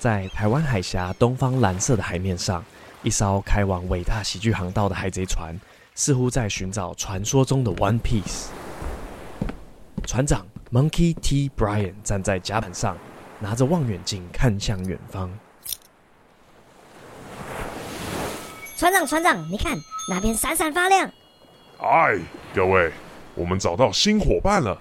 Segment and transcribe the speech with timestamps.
[0.00, 2.64] 在台湾海峡东方蓝色的海面上，
[3.02, 5.54] 一艘开往伟大喜剧航道的海贼船，
[5.94, 8.46] 似乎在寻找传说中的 One Piece。
[10.06, 11.50] 船长 Monkey T.
[11.54, 12.96] Bryan 站在甲板上，
[13.40, 15.30] 拿着望远镜看向远方。
[18.78, 19.76] 船长，船长，你看
[20.08, 21.10] 那边闪闪发亮。
[21.78, 22.18] 哎，
[22.54, 22.90] 各位，
[23.34, 24.80] 我们找到新伙伴了。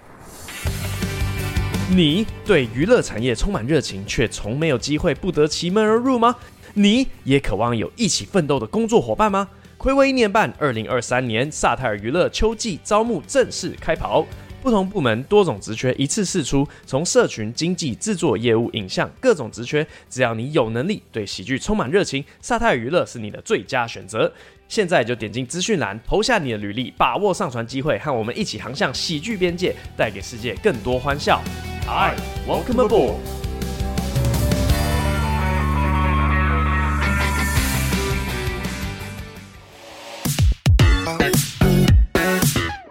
[1.92, 6.36] 你对娱乐产业充满热情，却从没有机会不得其门而入吗？
[6.76, 9.50] 你也渴望有一起奋斗的工作伙伴吗？
[9.80, 14.24] 睽违一年半，二零二三年萨泰尔娱乐秋季招募正式开跑。
[14.62, 24.32] 不同部门多种职缺一次试出，从社群、经济、制作、业务、影像各种职缺，只要你有能力，对喜剧充满热情，萨泰尔娱乐是你的最佳选择。
[24.70, 31.42] 现在就点进资讯栏，投下你的履历，把握上传机会，和我们一起航向喜剧边界，带给世界更多欢笑。
[31.88, 32.14] Hi,
[32.48, 33.16] welcome aboard.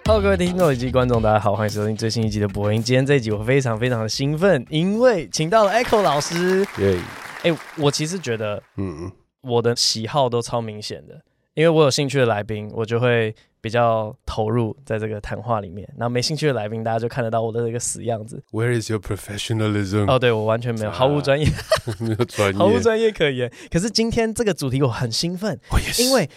[0.05, 2.83] Hello，各位听众以及观众，大家好，欢迎收听最新一集的播音。
[2.83, 6.67] 今天这一集我非常非常的兴奋，因为请到了 Echo 老师。
[6.79, 6.99] 耶！
[7.45, 11.23] 哎，我其实觉得，嗯，我的喜好都超明显的，
[11.59, 15.93] 因为我有兴趣的来宾，我就会比较投入在这个谈话里面。
[15.99, 18.41] 然后没兴趣的来宾，大家就看得到我的这个死样子。
[18.53, 20.09] Where is your professionalism？
[20.09, 21.49] 哦，对，我完全没有，毫无专业，
[21.99, 23.53] 没有专业，毫无专业可言。
[23.73, 26.31] 可是今天这个主题我很兴奋，我也是，因为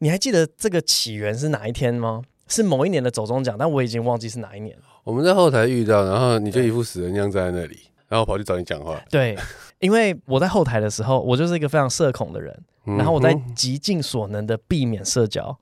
[0.00, 2.20] 你还记得这个起源是哪一天吗？
[2.46, 4.82] 是某一年的走中奖，但我已经忘记是哪一年了。
[5.04, 9.02] 我们在后台遇到，然后你就一副死人样站在那里，然后跑去找你讲话。
[9.08, 9.34] 对，
[9.82, 15.54] 因为我在后台的时候，我就是一个非常社恐的人，嗯、然后我在极尽所能的避免社交，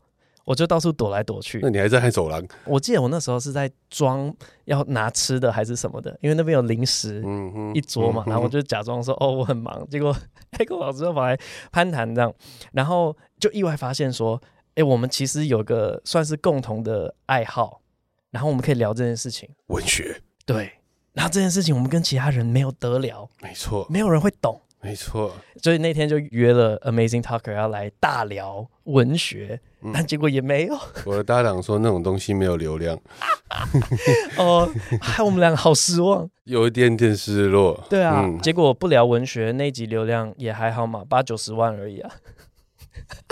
[0.45, 1.59] 我就到处躲来躲去。
[1.63, 2.47] 那你还在走廊？
[2.65, 4.33] 我记得我那时候是在装
[4.67, 7.25] 要拿吃的还是什么的，因为那边有零食
[7.75, 10.15] 一桌嘛，嗯、然后我就假装说哦我很忙，结果
[10.57, 11.37] 黑狗老师就跑来
[11.73, 12.33] 攀谈这样，
[12.73, 14.41] 然后就意外发现说。
[14.77, 17.83] 哎，我们其实有个算是共同的爱好，
[18.31, 19.51] 然后我们可以聊这件事情。
[19.67, 20.71] 文学，对。
[21.13, 25.33] 然后这件事情我们跟其他人没有得聊，没错，没有人会懂，没错。
[25.63, 30.79] 所以那天就约了 Amazing Talker 要来大聊文学，嗯、但结果也没有。
[31.05, 32.99] 我的搭档说那种东西没有流量，
[34.39, 37.85] 哦，害我们两个好失望，有一点点失落。
[37.91, 42.11] 对啊，嗯、结果不聊文学那集流量也还好嘛，八九十万而已啊。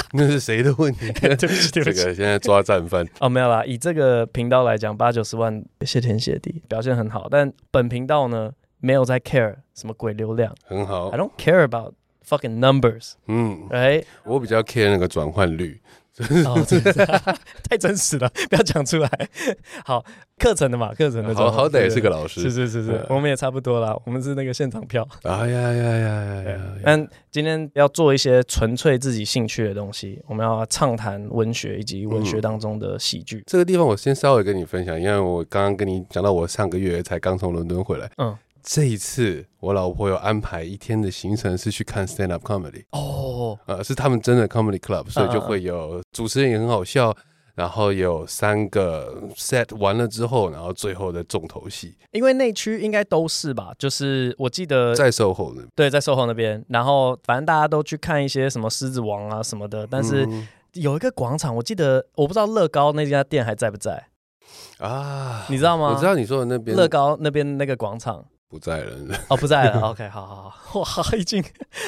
[0.14, 1.10] 那是谁的问题？
[1.20, 3.64] 对不起，对不起，这个现在抓战犯哦，没有啦。
[3.64, 7.28] 以这个频道来讲，八九十万，谢天谢地，表现很好。
[7.30, 11.08] 但本频道呢，没有在 care 什么鬼流量，很好。
[11.08, 11.94] I don't care about
[12.26, 13.12] fucking numbers。
[13.26, 15.80] 嗯，哎，我比较 care 那个转换率。
[16.44, 16.58] 哦，
[17.68, 19.10] 太真实了，不要讲出来。
[19.84, 20.04] 好，
[20.38, 25.06] 课程的嘛，课程的，好好歹也是个老师，是是是是，我们也差不多啦，我们是那个现场票。
[25.22, 26.60] 哎呀呀呀呀呀！
[26.84, 33.42] 但今天要做一些纯粹自己兴趣的东西，我们要畅谈文学以及文学当中的喜剧。
[33.46, 38.10] 这个地方我先稍微跟你分享，因为我刚刚跟你讲到，我上个月才刚从伦敦回来。
[38.18, 38.36] 嗯。
[38.70, 47.16] 这一次，我老婆有安排一天的行程是去看 stand up comedy 哦，呃，是他们真的 comedy club，所以就会有主持人也很好笑，
[47.54, 51.96] 然后有三个 set 完了之后，然后最后的重头戏。
[52.12, 60.28] 因为内区应该都是吧，就是我记得在 SOHO 那边，对，在 SOHO 那边，然后反正大家都去看一些什么狮子王啊什么的，但是
[60.74, 64.08] 有一个广场，我记得我不知道乐高那家店还在不在
[64.76, 65.46] 啊？
[65.48, 65.94] 你知道吗？
[65.94, 68.26] 我知道你说的那边乐高那边那个广场。
[68.48, 68.96] 不在了
[69.28, 69.80] 哦，不在了。
[69.90, 70.86] OK，好好好，哇，
[71.18, 71.44] 已经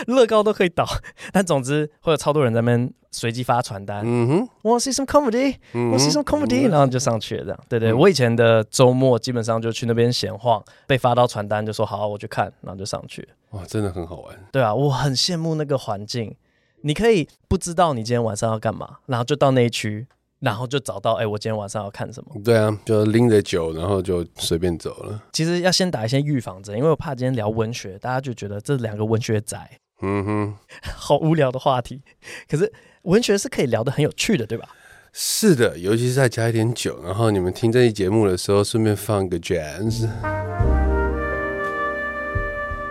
[0.07, 0.87] 乐高都可以倒，
[1.33, 4.03] 但总之会有超多人在那边随机发传单。
[4.05, 6.69] 嗯哼，Want see some comedy？Want see some comedy？
[6.69, 7.61] 然后就上去了，这样。
[7.69, 13.27] 对对，我以前的周末基本上就去那边闲晃，被发到传单就说好，我去看，然后就上去。
[13.53, 14.37] 哇，真的很好玩。
[14.53, 16.37] 对啊，我很羡慕那个环境，
[16.83, 20.07] 你可以不知道你今天晚上要干嘛，然后就到那一区。
[20.41, 22.35] 然后就找到，哎，我今天晚上要看什么？
[22.43, 25.23] 对啊，就拎着酒，然后就随便走了。
[25.33, 29.71] 其实要先打一些预防针，因为我怕今天聊文学，大家就觉得这两个文学宅，
[30.01, 30.55] 嗯哼，
[30.97, 32.03] 好无聊的话题。
[32.49, 32.73] 可是
[33.03, 34.67] 文学是可以聊得很有趣的，对吧？
[35.13, 40.07] 是的，尤其是再加一点酒，然后你们听这期节目的时候，顺便放个 jazz，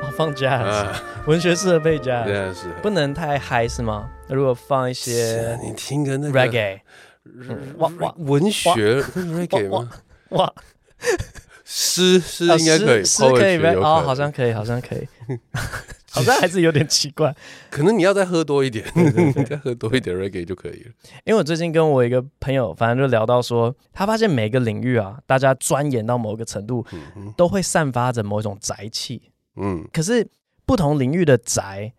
[0.03, 4.07] 哦，放 jazz，啊，文学适合配 jazz，对啊，是不能太嗨是吗？
[4.27, 6.81] 如果放一些，你听个那个 reggae。
[7.77, 9.03] 哇哇，文学
[9.69, 9.89] 吗？
[10.29, 10.53] 哇，
[11.63, 15.07] 诗诗应该可以，诗可以哦，好像可以，好像可以，
[16.11, 17.35] 好像还是有点奇怪。
[17.69, 18.85] 可能你要再喝多一点，
[19.47, 20.91] 再喝多一点 reggae 就可以了。
[21.25, 26.85] 因为我最近跟我一个朋友，反正就聊到说，他发现每个领域啊，大家钻研到某个程度，
[27.37, 29.31] 都会散发着某一种宅气。
[29.55, 30.27] 嗯，可是
[30.65, 31.91] 不同领域的宅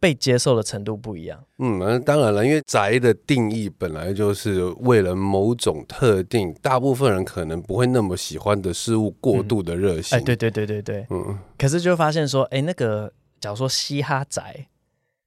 [0.00, 1.42] 被接受的程度不一样。
[1.58, 10.16] 嗯，那当然了，因为宅的定义本来就是为了某种特定，大部分人可能不会那么喜欢的事物过度的热心。
[10.16, 11.38] 哎、嗯，欸、对对对对对，嗯。
[11.58, 14.68] 可是就发现说，哎、欸，那个假如说嘻哈宅，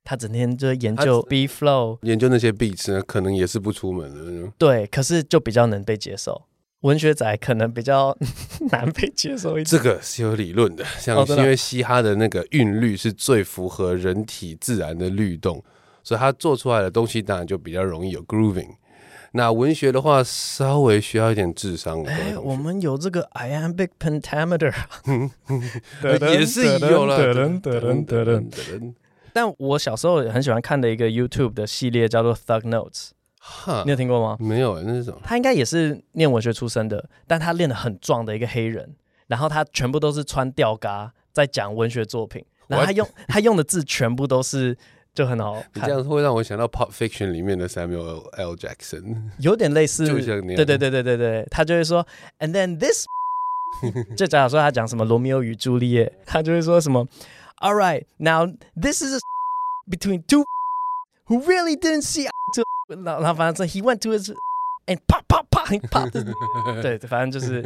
[0.03, 4.51] 他整天就研究 beat flow，研究那些 beats 呢，可能也是不出门的。
[4.57, 6.43] 对，可是就比较能被接受。
[6.81, 8.15] 文学仔可能比较
[8.71, 15.63] 难被接受一点，这个是有理论的，像是因为嘻哈的那个韵律是最符合人体自然的律动，
[16.03, 18.75] 所以它做出来的东西当然就比较容易有 grooving。
[19.33, 22.03] 那文学的话，稍微需要一点智商。
[22.03, 24.73] 哎，我们有这个 iambic pentameter，
[26.33, 27.33] 也是有了。
[29.31, 33.11] 但我小时候很喜欢看的一个 YouTube 的系列叫做 Thug Notes。
[33.85, 34.37] 你有听过吗？
[34.39, 35.19] 没有，那是什么？
[35.23, 38.95] 他应该也是念文学出身的，但他练得很壮的一个黑人，
[39.27, 44.77] 然后他全部都是穿吊嘎在讲文学作品，然后他用他用的字全部都是
[45.13, 45.63] 就很好看。
[45.75, 48.55] 你这样会让我想到 Pulp Fiction 里面的 Samuel L.
[48.55, 50.55] Jackson，有点类似，就像那样。
[50.55, 52.05] 对对对对对对，他就会说
[52.39, 53.05] ，And then this，
[54.15, 57.07] 就假如说他讲什么罗密欧与朱丽叶，他就会说什么
[57.59, 58.45] ，All right, now
[58.79, 59.19] this is
[59.89, 60.45] between two
[61.27, 62.29] who really didn't see.
[63.05, 64.33] 然后反正 he went to his
[64.87, 66.09] and 啪啪啪啪，
[66.81, 67.63] 对，反正就是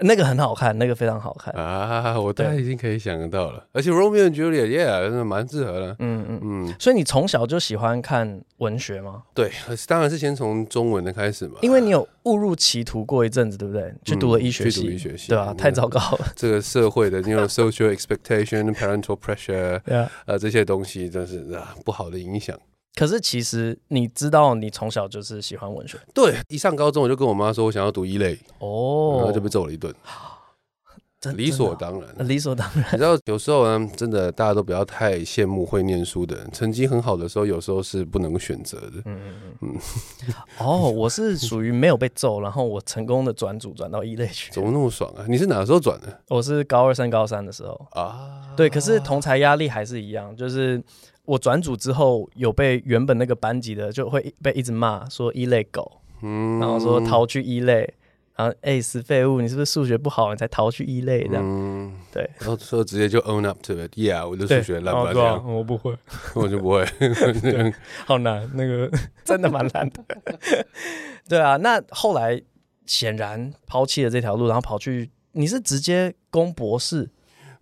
[0.00, 2.18] 那个很好看，那个非常好看啊！
[2.18, 5.94] 我大概已经可以想得到了，而且 Romeo and Juliet，yeah，真的蛮适合的。
[5.98, 6.74] 嗯嗯嗯。
[6.80, 9.22] 所以你从小就喜欢看文学吗？
[9.34, 9.52] 对，
[9.86, 11.58] 当然是先从中文的开始嘛。
[11.60, 13.94] 因为你有误入歧途过一阵子，对不对？
[14.02, 16.32] 去读了医学系，去读医学系，对啊，太糟糕了。
[16.34, 19.80] 这个社会的那种 social expectation、 parental pressure，
[20.24, 22.58] 呃，这些东西真是啊不好的影响。
[22.96, 25.98] 可是其实你知道，你从小就是喜欢文学。
[26.14, 29.94] 对，一上高中我就跟我妈说，我想要读一类，哦，然后就被揍了一顿，
[31.36, 32.84] 理所当然，理所当然。
[32.92, 39.02] 你知道，有时候呢，真的大家都不要太羡慕会念书的人，成绩很好的时候，有时候是不能选择的。
[39.04, 40.34] 嗯嗯嗯。
[40.58, 44.50] 哦，我是属于没有被揍，然后我成功的转组转到一类去。
[44.52, 45.26] 怎么那么爽啊？
[45.28, 46.20] 你是哪个时候转的？
[46.28, 48.54] 我是高二升高三的时候啊。
[48.56, 50.82] 对，可是同才压力还是一样，就是。
[51.26, 57.92] 我转组之后，有被原本那个班级的就会被一直骂说一类狗，嗯，然后说逃去一类，
[58.36, 61.42] 然后哎死废物，你是不是数学不好，你才逃去一类这样？
[61.44, 65.54] 嗯，对，然后说直接就 own up to it，yeah，我的数学烂不烂这样？
[65.54, 65.94] 我不会，
[66.34, 66.86] 我就不会，
[68.06, 68.90] 好难，那个
[69.24, 70.04] 真的蛮难的。
[71.28, 72.40] 对啊，那后来
[72.86, 77.10] 显然抛弃了这条路，然后跑去，你是直接攻博士？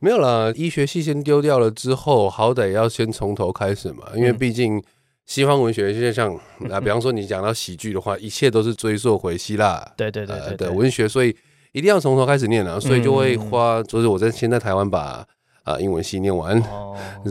[0.05, 4.05] 没有啦，医学系先丢掉了之后，好歹要先从头开始嘛。
[4.15, 4.83] 因为毕竟
[5.25, 6.35] 西方文学，就像
[6.71, 11.35] 啊，比方说你讲到喜剧的话， 一切都是追溯回希腊对对对的文学，所以
[11.73, 12.79] 一定要从头开始念啊。
[12.79, 15.27] 所以就会花，就是我在先在台湾把
[15.62, 16.62] 啊英文系念完，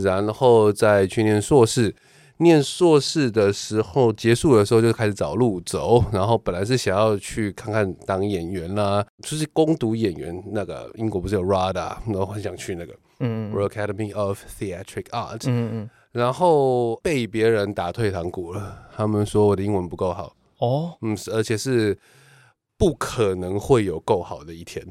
[0.02, 1.94] 然后再去念硕士。
[2.38, 21.96] 念硕士的时候，结束的时候就开始找路走，然后本来是想要去看看当演员啦，就是攻读演员那个英国不是有 RADA，然后很想去那个嗯 Royal Academy of Theatric Art，嗯嗯，然后被别人打退堂鼓了，他们说我的英文不够好哦，嗯，而且是
[22.76, 24.84] 不可能会有够好的一天，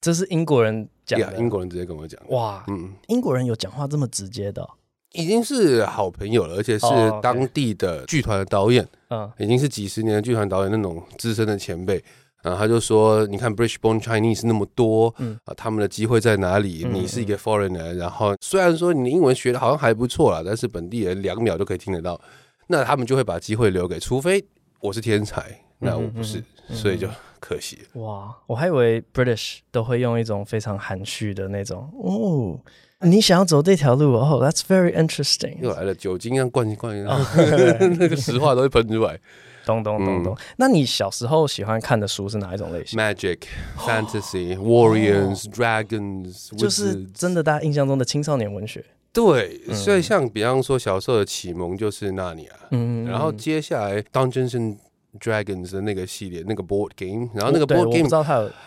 [0.00, 4.70] 这是英国人讲的，英国人直接跟我讲，哇，嗯，英国人有讲话这么直接的哦？
[5.16, 6.86] 已经是好朋友了，而且是
[7.22, 12.02] 当地的剧团的导演，嗯，已经是几十年的剧团导演那种资深的前辈，
[12.42, 15.36] 然后他就说：“你看，British born Chinese 那么多，嗯。
[15.44, 16.86] 啊，他们的机会在哪里？
[16.92, 22.20] 你是一个 foreigner，然后虽然说你的英文学的好像还不错啦，但是本地人两秒就可以听得到，
[22.68, 24.44] 那他们就会把机会留给，除非
[24.80, 27.08] 我是天才，那我不是，所以就
[27.46, 27.78] 可惜。
[27.94, 32.58] 哇，我还以为 British 都会用一种非常含蓄的那种，哦。”
[33.02, 35.58] 你想要走这条路哦，That's very interesting。
[35.60, 37.42] 又来了，酒精啊，灌一灌，然后
[38.00, 39.20] 那个实话都会喷出来。
[39.66, 40.34] 咚咚咚咚。
[40.56, 43.40] 那你小时候喜欢看的书是哪一种类型？Magic、
[43.76, 48.82] Fantasy、Warriors、Dragons，就是真的大家印象中的青少年文学。
[49.12, 54.76] 对，所以像比方说小时候的启蒙就是纳尼亚，嗯，然后接下来 Dungeons
[55.18, 58.08] Dragons 的那个系列，那个 board game，然后那个 board game，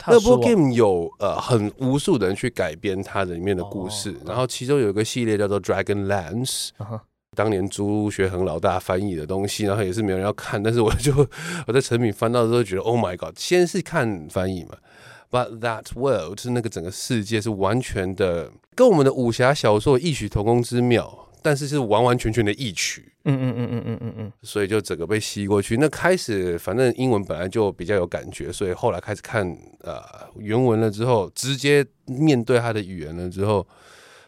[0.08, 6.70] 那个 board game 有呃很无数的人去改编它的里面的故事，然后其中有一个系列叫做 Dragonlance，
[7.36, 11.13] 当年朱学恒老大翻译的东西，然后也是没有人要看，但是我就
[11.68, 14.77] 我在成品翻到的时候觉得 Oh my God，先是看翻译嘛
[15.29, 21.25] ，But that world 就是那个整个世界是完全的跟我们的武侠小说异曲同工之妙。
[21.41, 25.77] 但是是完完全全的异曲，嗯嗯嗯嗯嗯嗯嗯，所以就整个被吸过去。
[25.77, 29.45] 那开始反正英文本来就比较有感觉，所以后来开始看
[29.81, 30.01] 呃
[30.38, 33.65] 原文了之后，直接面对他的语言了之后，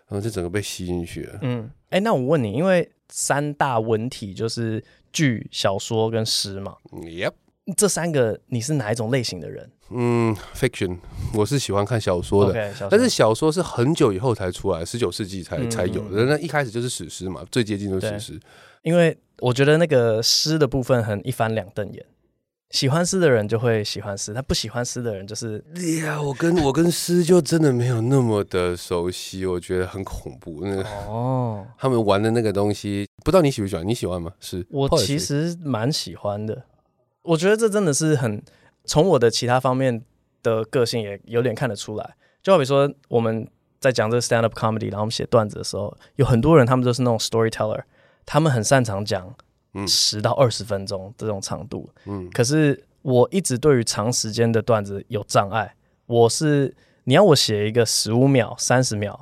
[0.07, 1.39] 然后就整个被吸进去了。
[1.41, 6.75] 嗯，哎、欸，那我问你，因为三大文体就是剧、小说跟诗嘛。
[6.91, 7.33] Yep。
[7.77, 9.69] 这三个你是哪一种类型的人？
[9.91, 10.97] 嗯，fiction，
[11.35, 16.25] 我是喜欢看小说的，okay, 小说，但是小说是很久以后才出来，十九世纪才、嗯、才有的。
[16.25, 18.39] 那一开始就是史诗嘛，最接近就是史诗。
[18.83, 22.05] 因为我觉得那个诗的部分很一翻两瞪眼，
[22.69, 25.63] 喜欢诗的人就会喜欢诗，他不喜欢诗的人就是……
[26.03, 30.61] 呀，我跟我跟诗就真的没有那么的熟悉，我觉得很恐怖。
[30.63, 33.87] 那个哦， 他们玩的那个东西，不知道你喜不喜欢？
[33.87, 34.31] 你喜欢吗？
[34.39, 36.63] 是我其实蛮喜欢的。
[37.23, 38.41] 我觉得这真的是很
[38.85, 40.03] 从我的其他方面
[40.41, 43.47] 的个性也有点看得出来，就好比说我们
[43.79, 47.81] 在讲这个 stand up comedy，然后我们写段子的时候，有很多人他们都是那种 storyteller，
[48.25, 49.33] 他们很擅长讲
[49.87, 55.75] 十到二十分钟这种长度，嗯，可是我一直对于长时间的段子有障碍，
[56.05, 56.75] 我是
[57.05, 59.17] 你要我写一个十五秒、三十秒，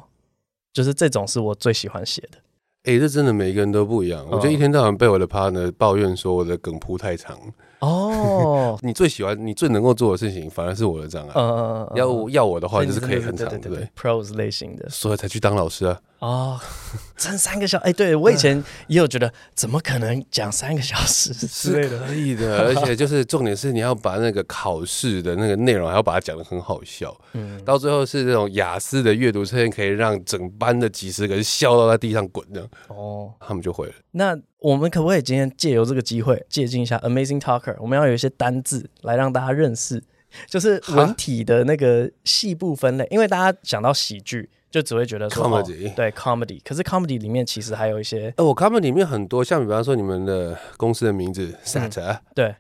[0.74, 2.38] 就是这种是我最喜欢写的。
[2.84, 7.38] 哎、欸，这真的每一个人都不一样，我觉得一天到晚被我的 partner 抱怨说我的梗铺太长。
[7.80, 11.32] 哦， 你最喜欢、你最能够做的事情，反而是我的障碍。
[11.36, 16.00] 嗯嗯嗯，要要我的话，就是可以很长，对不对？Prose 类型的，所以才去当老师啊。
[16.20, 16.60] 哦，
[17.16, 21.98] 撑三个小时，哎、欸，对我以前也有觉得，怎么可能讲三个小时 之类的？
[22.00, 27.16] 是可以的，而且就是重点是你要把那个考试的那个内容，还要把它讲得很好笑。
[27.34, 32.68] 嗯，到最后是这种雅思的阅读测验，可以让整班的几十个人笑到在地上滚的。
[32.90, 33.94] 哦，他们就会了。
[34.12, 37.78] 那我们可不可以今天借由这个机会，借鉴一下 Amazing Talker？
[37.80, 40.04] 我们要有一些单字来让大家认识，
[40.50, 44.50] 就是文体的那个细部分类，因为大家讲到喜剧。
[44.70, 52.56] 就只会觉得说 comedy、哦、对 comedy，可是 comedy 里面其实还有一些，呃，我 comedy 里面很多，像比方说你们的公司的名字 satire，、嗯、对。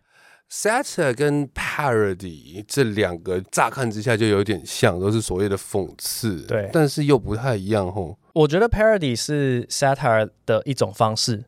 [0.51, 8.17] Satire 跟 parody 这两个乍看之下就有点像，都是所谓的讽刺，对，但是又不太一样吼。
[8.33, 11.45] 我觉得 parody 是 satire 的一种方式，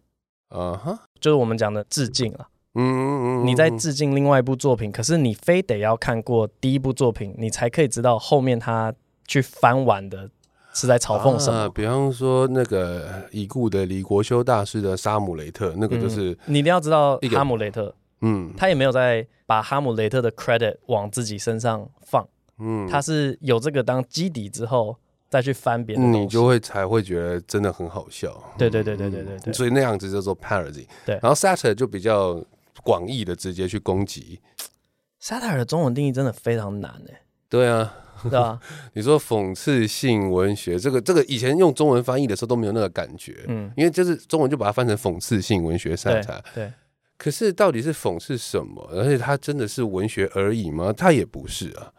[0.49, 8.93] 啊哈、uh，huh、就是我们讲的致敬啊，嗯嗯嗯，你在致敬另外一部作品，可是你非得要看过第一部作品，你才可以知道后面他
[9.27, 10.29] 去翻完的。
[10.73, 11.59] 是在嘲讽什么？
[11.59, 17.93] 啊，比方说那个已故的李国修大师的《沙姆雷特》，那个就是、嗯、你一定要知道哈姆雷特。
[18.21, 22.27] 嗯，他也没有在把哈姆雷特的 credit 往自己身上放。
[22.59, 24.95] 嗯，他是有这个当基底之后
[25.27, 28.31] 再去翻别的，你就会才会觉得真的很好笑。
[28.57, 30.85] 对对对对对对，所以那样子叫做 parody。
[31.05, 32.39] 对，然后 satire 就比较
[32.83, 34.39] 广义的直接去攻击。
[35.21, 37.17] satire 的中文定义真的非常难诶。
[37.49, 37.91] 对啊。
[38.29, 38.59] 对啊，
[38.93, 46.71] 你说讽刺性文学，这个这个以前用中文翻译的时候都没有那个感觉，嗯，因为就是中文就把它翻成讽刺性文学上才对。
[47.17, 48.83] 可是到底是讽刺什么？
[48.91, 50.91] 而且它真的是文学而已吗？
[50.91, 51.91] 它也不是啊，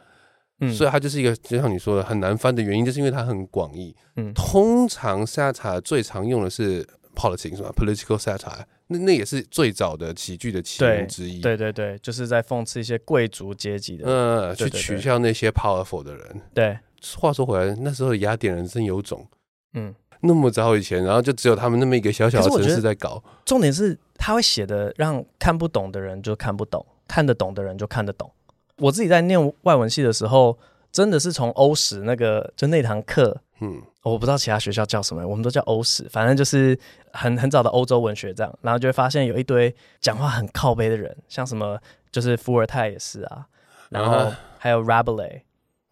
[0.61, 3.95] 嗯，所以它就是一个就像你说的很难翻的原因，就是因为它很广义。
[4.17, 8.65] 嗯，通常 satire 最常用的是 politics 是吧？political satire。
[8.93, 11.41] 那那也是最早的喜剧的起源之一。
[11.41, 16.41] 对对对，就是在讽刺一些贵族阶级的，嗯，去取笑那些 powerful 的人。
[16.55, 16.79] 对，
[17.17, 19.27] 话说回来，那时候雅典人真有种，
[19.75, 23.23] 嗯，那么早以前，然后就只有他们那么一个小小的城市在搞。
[23.45, 28.31] 重点是他会写的，让看不懂的人就看不懂，看得懂的人就看得懂。
[28.77, 30.59] 我自己在念外文系的时候，
[30.91, 33.41] 真的是从欧史那个就那堂课。
[33.65, 36.77] 嗯，我不知道其他学校叫什么，我们都叫欧史，反正就是
[37.13, 41.79] 很很早的欧洲文学这样，然后就会发现有一堆讲话很靠背的人，像什么
[42.11, 43.47] 就是伏尔泰也是啊，
[43.89, 45.43] 然后还有 Rabelais，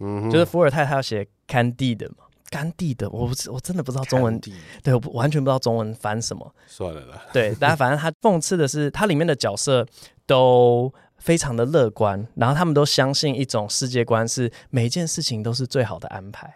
[0.00, 4.40] 嗯，就是伏尔泰他要写 Candide 嘛，甘地的，我不我真的不知道中文，
[4.82, 9.86] 对，我完全不知道中文翻什么，算了啦，对，但反正他讽刺的是，他里面的角色
[10.26, 16.52] 都非常的乐观，然后他们都相信一种世界观，是每一件事情都是最好的安排。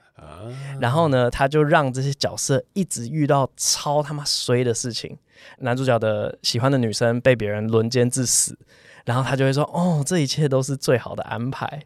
[0.80, 5.16] 然后呢，他就让这些角色一直遇到超他妈衰的事情。
[5.58, 8.58] 男主角的喜欢的女生被别人轮奸致死，
[9.04, 11.82] 然后他就会说：“哦，这一切都是最好的安排。”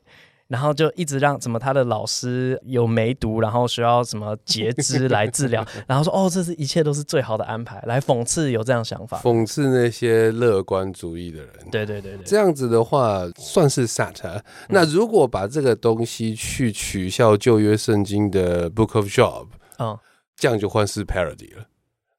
[0.49, 11.51] 然后就一直让什么他的老师有梅毒，然后需要什么截肢来治疗， 然后说哦，这是一切都是最好的安排，来讽刺有这样想法，讽刺那些乐观主义的人。
[11.71, 14.41] 对对对对，这样子的话算是 satire。
[14.71, 19.99] 那如果把这个东西去取笑旧约圣经的 Book of Job，嗯，
[20.35, 21.65] 这样就换是 parody 了。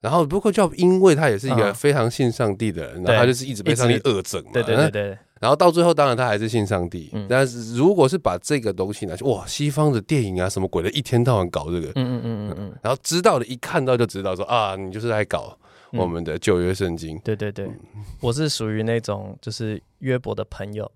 [0.01, 5.17] 然后 Book of Job 因为他也是一个非常信上帝的人，然后他就是一直被上帝恶整嘛，对对对对。
[5.39, 7.09] 然后到最后，当然他还是信上帝。
[7.13, 15.57] 嗯、但是如果是把这个东西拿去，哇，西方的电影啊，什么鬼的，一天到晚搞这个，嗯嗯嗯嗯嗯，然后知道的，一看到就知道说啊，你就是在搞
[15.93, 17.17] 我们的旧约圣经。
[17.19, 17.79] 对对对，嗯、
[18.19, 20.91] 我是属于那种就是约伯的朋友，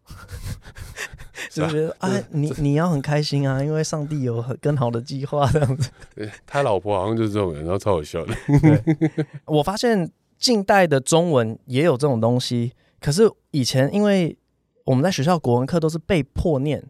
[1.50, 5.90] 就觉得啊，你你要很开心啊，因为上帝有很更好的计划这样子。
[6.46, 8.36] 他老婆好像就是这种人，然后超好笑的。
[9.46, 14.38] 我发现近代的中文也有这种东西，可是以前因为
[14.86, 16.82] 我们在学校国文课都是被迫念，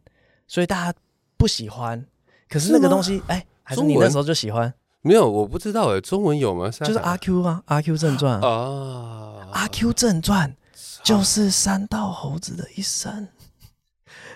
[0.47, 0.99] 所以大家
[1.37, 2.05] 不喜欢。
[2.47, 4.71] 可是那个东西，哎、欸，还是你那时候就喜欢？
[5.01, 6.69] 没有，我不知道哎，中文有吗？
[6.69, 10.55] 就是阿 Q 啊，阿 Q 正传啊，阿 Q 正传
[11.01, 13.27] 就是三道猴子的一生。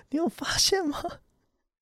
[0.10, 0.98] 你有发现吗？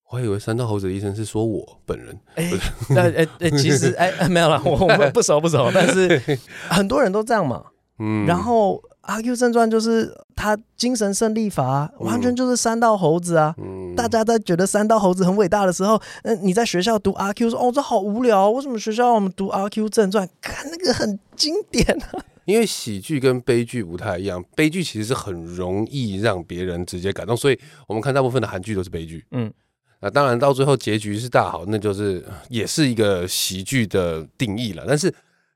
[0.09, 2.19] 我还以为三道猴子的一生是说我本人。
[2.35, 2.51] 哎，
[2.89, 6.37] 呃，哎，哎，其实，哎，没有了，我们不熟不熟，但是
[6.67, 7.63] 很多人都这样嘛。
[7.99, 8.83] 嗯，然后。
[9.05, 13.53] 阿 Q 正传就是他精神胜利法，完全就是三道猴子啊！
[13.57, 20.27] 嗯、大家在觉得三道猴子很伟大的时候，嗯，你在学校读阿 Q 说哦，这好无聊，为什么学校让我们读阿 Q 正传？
[20.41, 22.19] 看那个很经典啊！
[22.45, 29.23] 因为喜剧跟悲剧不太一样，悲剧其实是很容易让别人直接感动，所以我们看大部分的韩剧都是悲剧。
[29.31, 29.51] 嗯，
[30.01, 35.13] 那当然到最后结局是大好，那就是也是一个喜剧的定义了，但是。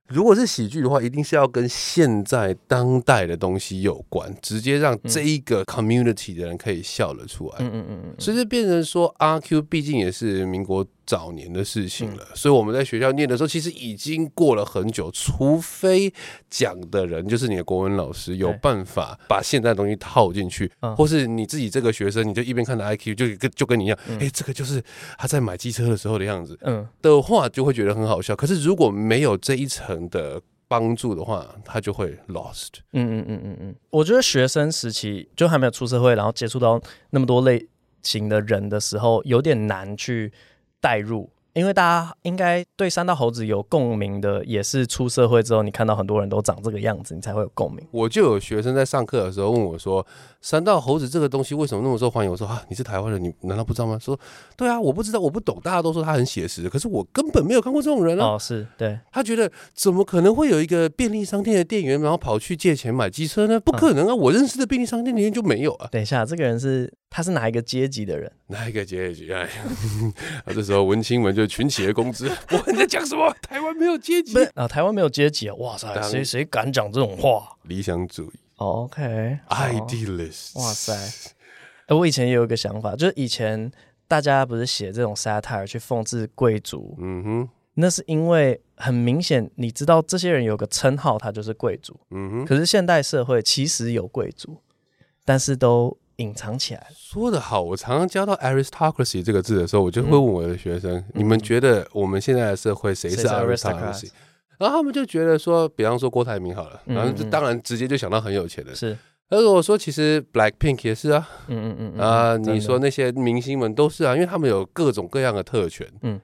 [0.09, 7.55] 如果是喜剧的话，一定是要跟现在当代的东西有关，直接让这一个 community 的人可以笑了出来。
[7.59, 15.09] 嗯嗯嗯，所以就变成说，阿 Q 毕竟也是民国早年的事情了，所以我们在学校念的时候，其实已经过了很久。
[15.11, 16.13] 除非
[16.51, 24.79] 讲的人就是你的国文老师有办法把现在的东西套进去，或是你自己这个学生，你就一边看着 IQ，就跟就跟你一样，哎，这个就是
[25.17, 28.35] 他在买机车的时候的样子，嗯的话，就会觉得很好笑。
[28.35, 30.07] 可是如果没有这一层。
[30.09, 32.67] 的帮助的话，他就会 lost。
[32.93, 36.79] 嗯嗯嗯嗯嗯，我觉得学生时期就还没有出社会，然后接触到
[37.11, 37.67] 那么多类
[38.03, 40.31] 型的人的时候，有点难去
[40.79, 41.29] 代入。
[41.53, 47.85] 因为大家应该对三道猴子有共鸣的，也是出社会之后，你看到很多人都长这个样子，你才会有共鸣。
[47.91, 50.05] 我就有学生在上课的时候问我说
[50.41, 54.17] ：“山道猴子这个东西为什么那么受欢迎？”我说：“啊，你是台湾人，你难道不知道吗？”说
[54.55, 55.59] ：“对啊，我不知道，我不懂。
[55.63, 58.97] 大家都说他很写实，可是我根本没有看过这种人啊。”哦，是对。
[59.11, 63.59] 他觉得怎么可能会有一个便利商店的店员，然后跑去借钱买机车呢？
[63.59, 64.15] 不可能啊！
[64.15, 65.87] 我认识的便利商店里面就没有啊。
[65.91, 66.91] 等一下，这个人是。
[67.11, 68.31] 他是哪一个阶级的人？
[68.49, 69.33] 哪一个阶级？
[69.33, 69.49] 哎呀，
[70.45, 72.27] 啊，这时候文青们就群起而攻之。
[72.51, 73.35] 我你在讲什么？
[73.41, 74.37] 台湾没有阶级？
[74.53, 75.55] 啊，台湾没有阶级啊！
[75.55, 77.57] 哇塞，谁谁敢讲这种话？
[77.63, 78.33] 理想主义。
[78.59, 80.59] OK，idealist。
[80.59, 80.93] 哇塞，
[81.87, 83.71] 我以前也有一个想法，就是以前
[84.07, 92.45] 大家不是写这种 satire 去讽刺贵族，嗯哼，那是因为很明显，你知道这些人有个称号，他就是贵族，嗯哼。
[92.45, 94.61] 可是现代社会其实有贵族，
[95.25, 95.97] 但是都。
[96.19, 97.61] 隐藏起来，说得好。
[97.61, 104.09] 我常常教到 aristocracy 这个字的时候，我就会问我的学生：嗯、你们觉得我们现在的社会谁是 aristocracy？
[104.59, 108.75] 然后他们就觉得说，比方说郭台铭好了，然后就当然直接就想到很有钱的。
[108.75, 108.95] 是，
[109.29, 116.19] 而我说其实 Black Pink 也是啊，嗯嗯嗯啊，你说那些明星们都是啊，因为他们有各种各样的特权，嗯，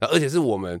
[0.00, 0.80] 而且是我们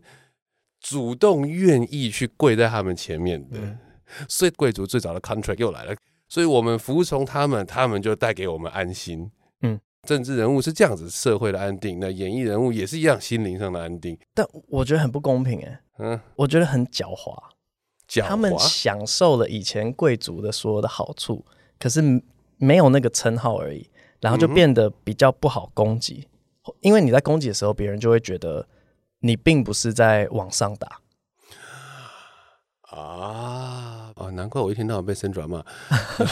[0.80, 3.78] 主动愿意去跪在他们前面的，嗯、
[4.28, 5.94] 所以贵族最早的 contract 又来了。
[6.28, 9.30] 所以我们服从他们，他们就带给我们安心。
[9.62, 14.18] 嗯，政治人物是这样子，社会的安定；那演艺人物也是一样，心灵上的安定。
[14.34, 17.36] 但我觉得很不公平，哎，嗯，我觉得很狡猾。
[18.08, 21.44] 狡猾，他们享受了以前贵族的所有的好处，
[21.78, 22.22] 可是
[22.58, 23.88] 没有那个称号而已，
[24.20, 26.28] 然后就变得比较不好攻击。
[26.66, 28.66] 嗯、因为你在攻击的时候，别人就会觉得
[29.20, 31.00] 你并不是在往上打。
[32.82, 34.30] 啊哦！
[34.30, 35.62] 难怪我一天到晚被伸转嘛，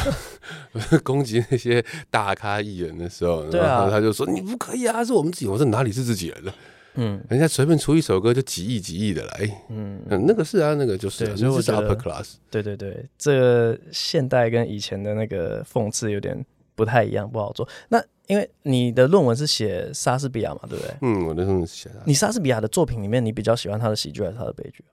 [1.02, 6.54] 攻击那些大咖艺人的时候，然后他就说：“你不可以啊，是我们自己。”我说：“哪里是自己人的？
[6.94, 12.34] 嗯，人家随便出一首歌就几亿几亿的来，嗯，那个是啊，那个就是，啊，就是 upper class。
[12.50, 17.68] 对对对，这个现代跟以前的那个讽刺有点不太一样，不好做。
[17.88, 20.94] 那因为你的论文是写莎士比亚嘛，对不对？
[21.02, 21.96] 嗯，我的论文是写莎。
[22.06, 24.84] 你莎士比亚的作品里面，你比较喜欢他的喜剧还是他的悲剧？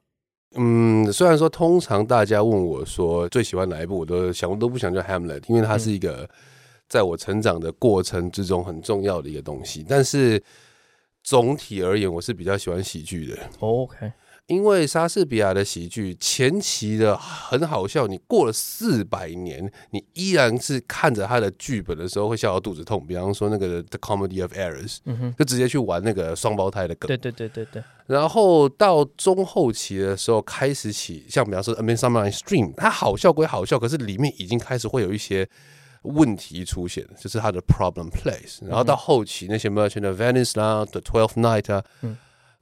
[0.56, 6.30] 嗯，虽然说通常大家问我说最喜欢哪一部，我都想我都不想叫 Hamlet，因为它是一个
[6.90, 9.86] 在我成长的过程之中很重要的一个东西。
[9.88, 10.44] 但是
[11.24, 13.38] 总体而言，我是比较喜欢喜剧的。
[13.60, 14.14] OK。
[14.48, 23.06] 因为莎士比亚的喜剧前期的很好笑，你过了四百年，你依然是看着他的剧本的时候会笑到肚子痛。
[23.08, 24.98] 比方说那个《The Comedy of Errors》，
[25.38, 27.08] 就直接去玩那个双胞胎的梗。
[27.08, 27.82] 对对对对对。
[28.08, 35.48] 然后到中后期的时候开始起，像比方说《A Midsummer Night's Dream》，它好笑归好笑，可是里面已经开始会有一些
[36.04, 38.66] 问题出现，就是它的 problem place。
[38.68, 41.84] 然后到后期那些《Merchant of Venice》啦，《The Twelfth Night》啊。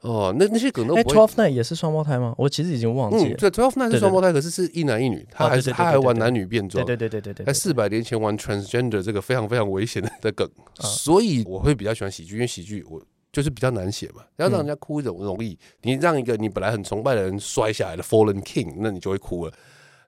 [0.01, 1.13] 哦，那那些梗都不会。
[1.13, 2.33] Twelfth Night 也是双胞胎吗？
[2.37, 3.35] 我其实已经忘记了。
[3.35, 6.85] 对，Twelfth Night 是双胞胎，可是是一男一女，他还是他还玩男女变装。
[6.85, 7.45] 对对对对对。
[7.45, 13.01] 在四百年前玩 transgender 这个非常非常危险的的梗，所以我会比较喜欢喜剧，因为喜剧我
[13.33, 15.59] 就是比较难写嘛，要让人家哭容容易。
[15.81, 19.53] 你让一个你本来很崇拜的人摔下来的 Fallen King，那你就会哭了。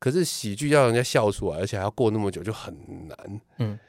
[0.02, 2.76] 可是喜剧要人家笑出来，而且还要过那么久，就很
[3.08, 3.42] 难。
[3.60, 3.80] 嗯。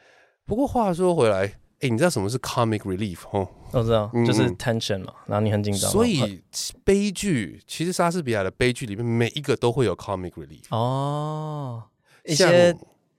[0.44, 1.54] 不过话说回来。
[1.80, 3.48] 哎，你知道什么是 comic relief 哦？
[3.72, 5.90] 我知道，就是 tension 嘛，然后你很紧张。
[5.90, 6.40] 所以
[6.84, 11.82] 悲剧其实莎士比亚的悲剧里面每一个都会有 comic relief 哦，
[12.24, 12.72] 一些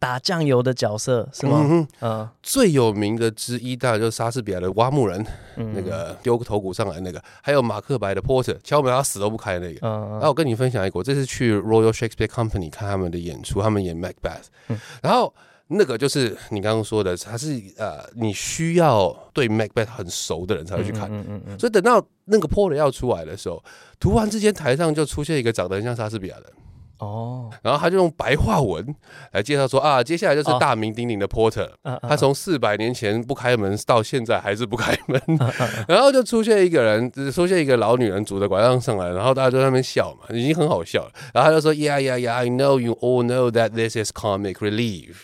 [0.03, 1.87] 打酱油的角色是吗？
[2.01, 9.79] 嗯，最有名的之一当然就是莎士比亚的挖墓人，那个丢个头骨上来那个，还有马克白的 Porter 敲门他死都不开那个。
[9.87, 14.47] 嗯，然后我跟你分享一个，我这次去 Royal Shakespeare Company 看他们的演出，他们演 Macbeth，
[15.01, 15.33] 然后。
[15.67, 21.09] 那个就是你刚刚说的，他是呃，你需要对 Macbeth 很熟的人才会去看。
[21.09, 21.57] 嗯嗯嗯。
[21.57, 23.63] 所以等到那个 Porter 要出来的时候，
[23.97, 26.51] 突然之间台上就出现一个长得很像莎士比亚的。
[27.03, 27.49] 哦。
[27.61, 28.95] 然后他就用白话文
[29.31, 31.69] 来介绍说啊，接下来就是大名鼎鼎的 Porter。
[32.01, 35.21] 他从四百年前不开门到现在还是不开门。
[35.87, 41.11] 然后就出现一个人，出现一个老女人拄着拐杖上来，然后大家就在那边笑嘛，已经很好笑了。
[41.33, 45.15] 然后他就说：Yeah, yeah, yeah, I know you all know that this is comic relief.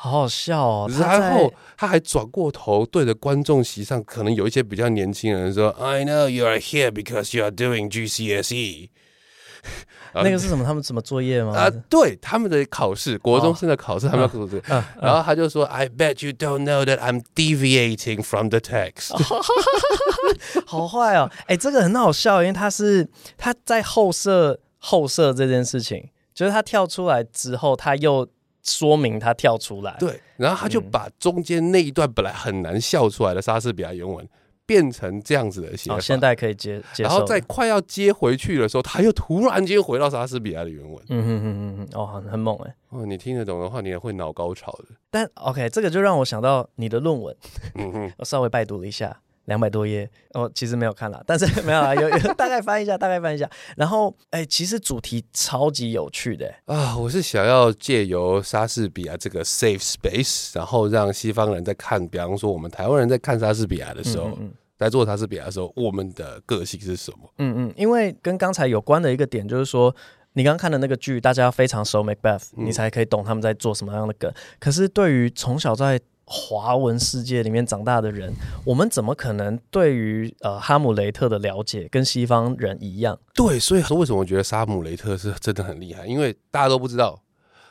[0.00, 0.90] 好好笑哦！
[1.00, 8.90] 然后他还转过头对着观众席上，可能有一些比较年轻人说：“I know you are here because you are doing GCSE。”
[10.14, 10.64] 那个是什么？
[10.64, 11.56] 他们什么作业吗？
[11.56, 14.84] 啊，对，他们的考试，国中生的考试，他们要做这个。
[15.00, 19.12] 然后他就说：“I bet you don't know that I'm deviating from the text。
[20.66, 21.30] ”好坏哦！
[21.46, 28.28] 哎，这个很好笑，因为他是他在后设后设这件事情，就是他跳出来之后，他又。
[28.64, 34.28] 说明他跳出来，对，然后他就把中间那一段本来很难笑出来的莎士比亚原文
[34.68, 37.04] 变成这样子的写法，现在可以接接受。
[37.04, 41.02] 然后在快要接回去的时候，他又突然间回到莎士比亚的原文。
[41.08, 42.74] 嗯哼哼哼哼，哦，很很猛哎！
[42.90, 44.94] 哦，你听得懂的话，你也会脑高潮的。
[45.10, 47.34] 但 OK，这个就让我想到你的论文，
[47.76, 49.22] 嗯哼， 我稍微拜读了一下。
[49.48, 53.48] 两百多页，我其实没有看了，但是没有啊，有有大概翻一下，大概翻一下。
[53.76, 56.96] 然后，哎，其实主题超级有趣的啊！
[56.96, 67.30] 我是想要借由莎士比亚这个 safe space，然后让西方人在看，比方说我们台湾人在看莎士比亚的时候，嗯嗯，在做莎士比亚的时候，我们的个性是什么？
[67.38, 69.94] 嗯嗯，因为跟刚才有关的一个点就是说，
[70.34, 74.30] 你刚刚看的那个剧，大家要非常熟 Macbeth，你才可以懂他们在做什么样的梗。
[74.30, 78.32] 嗯、可是对于从小在华文世界里面长大的人，
[78.64, 83.18] 我们怎么可能对于呃哈姆雷特的了解跟西方人一样？
[83.34, 86.06] 对，所以为什么我觉得哈姆雷特是真的很厉害？
[86.06, 87.20] 因为大家都不知道。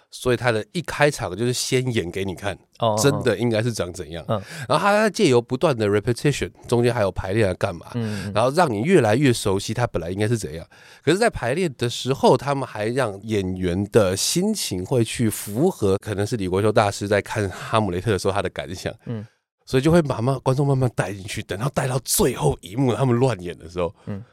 [0.09, 2.57] 所以他的一开场就是先演给你看，
[3.01, 4.25] 真的应该是长怎样。
[4.67, 7.87] 然后他借由不断的 repetition，中间还有排练来干嘛？
[8.33, 10.65] 然后让你越来越熟悉他本来应该是怎样。
[11.03, 18.93] 可是，在排练的时候，他们还让演员的心情会去符合，可能是李国修大师在看《哈姆雷特》的时候他的感想。
[19.05, 19.25] 嗯，
[19.65, 24.23] 所以就会慢慢观众慢慢带进去，等到带到最后一幕他们乱演的时候，嗯，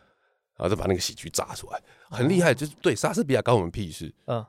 [0.57, 2.55] 然后再把那个喜剧炸出来，很厉害。
[2.55, 4.15] 就是对莎士比亚关我们屁事。
[4.27, 4.45] 嗯。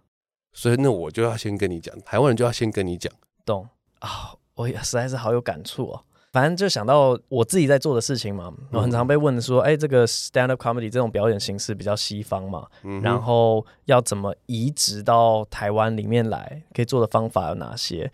[0.55, 3.11] 所以那我就要先跟你讲，台湾人就要先跟你讲，
[3.45, 3.67] 懂
[3.99, 4.33] 啊？
[4.55, 6.01] 我也实在是好有感触哦。
[6.31, 16.63] 反正就想到我自己在做的事情嘛，我很常被问说，哎、欸，这个 stand up comedy 这种表演形式比较西方嘛，嗯、然后要怎么移植到台湾里面来？
[16.73, 18.09] 可以做的方法有哪些？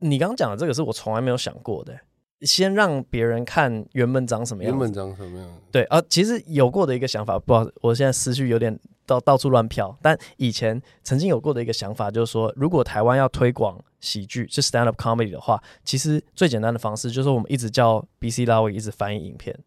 [0.00, 1.98] 你刚刚讲的这个是我从来没有想过的。
[2.42, 5.48] 先让别人看原本长什么样，原本长什么样？
[5.72, 9.96] 对啊，其实有过的一个想法，不知道我现在思绪有点到到处乱飘。
[10.02, 19.58] 但以前曾经有过的一个想法，就是说，如果台湾要推广喜剧，是 stand up comedy 的话，其实最简单的方式就是我们一直叫 BC Lawrie 一直翻译影片，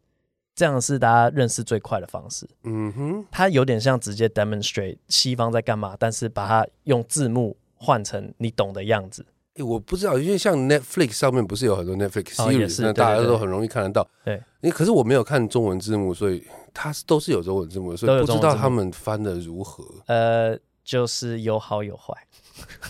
[0.54, 2.48] 这样是大家认识最快的方式。
[2.64, 9.26] 嗯哼，它有点像直接 demonstrate 西方在干嘛，但是把它用字幕换成你懂的样子。
[9.62, 14.08] 我不知道，因为像 Netflix 上面不是有很多 Netflix series，那大家都很容易看得到。
[14.24, 19.84] 对，你，可是我没有看中文字幕，所以它都是有中文字幕，所以不知道他们翻的如何。
[20.08, 22.14] 呃，就是有好有坏，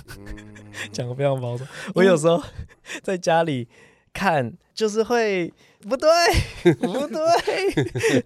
[0.92, 1.66] 讲的非常保守。
[1.96, 2.42] 我有时候
[3.02, 3.68] 在家里
[4.14, 6.10] 看，就是会不对，
[6.76, 8.26] 不对。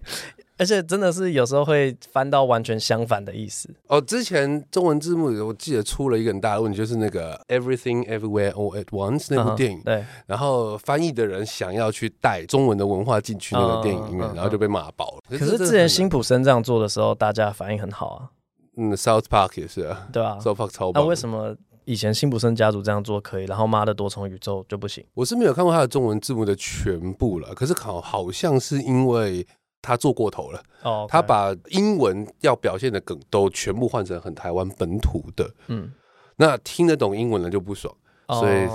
[0.56, 4.00] 而且真的是有时候会翻到完全相反的意思哦。
[4.00, 9.80] 之前中文字幕我记得出了一个很大的问题，就是那个 Everything Everywhere All at Once 那部电影。
[9.82, 10.04] 对。
[10.26, 15.38] 然后翻译的人想要去带中文的文化进去那个电影里面，然后就被骂爆了。
[15.38, 18.30] 可是之前辛普森这样做的时候，大家反应很好啊。
[18.76, 20.06] 嗯，South Park 也是啊。
[20.12, 21.02] 对啊，South Park 超棒。
[21.02, 25.04] 那为什么以前辛普森家族这样做可以，然后妈的多重宇宙就不行？
[25.14, 29.44] 我是没有看过他的中文字幕的全部了，可是好好像是因为。
[29.84, 30.62] 他做过头了。
[30.82, 35.50] 哦，他把英文要表现的梗都全部换成很台湾本土的。
[35.68, 35.92] 嗯，
[36.36, 37.94] 那听得懂英文的就不爽。
[38.26, 38.66] 所以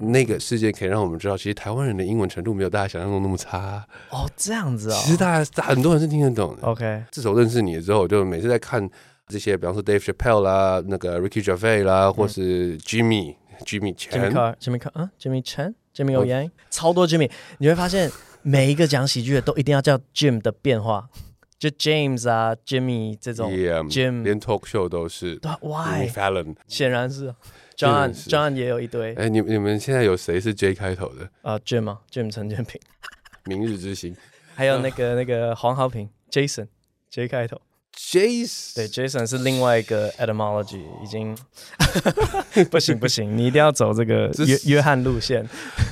[0.00, 3.86] 那个事件可以让我们知道，其实台湾人的英文程度没有大家想象中那么差。
[4.10, 4.98] 哦，这样子啊。
[4.98, 6.66] 其实大家很多人是听得懂的。
[6.66, 8.90] OK，自从认识你之后，我就每次在看
[9.28, 17.06] 这些，比方说 Dave Chappelle 啦，那个 Ricky Gervais 啦，或是 Jimmy Jimmy Chan Jimmy Carr 啊，Jimmy Chan，Jimmy O Yang，超多
[17.06, 18.10] Jimmy，你会发现
[18.42, 21.08] 每一个讲喜剧的都一定要叫 Jim 的变化，
[21.58, 25.38] 就 James 啊，Jimmy 这种 Jim，连 Talk Show 都是。
[25.60, 26.56] Why Fallon？
[26.66, 27.34] 显然是。
[27.76, 29.14] John John 也有一堆。
[29.14, 31.30] 哎，你你们现在有谁是 J 开头的？
[31.42, 32.80] 啊，Jim 吗？Jim 陈建平，
[33.44, 34.16] 明日之星。
[34.54, 37.60] 还有那个那个黄豪平，Jason，J 开头。
[38.10, 41.36] Jason，对，Jason 是另外一个 etymology，已经
[42.70, 45.46] 不行不行，你一定要走这个 约约翰路线。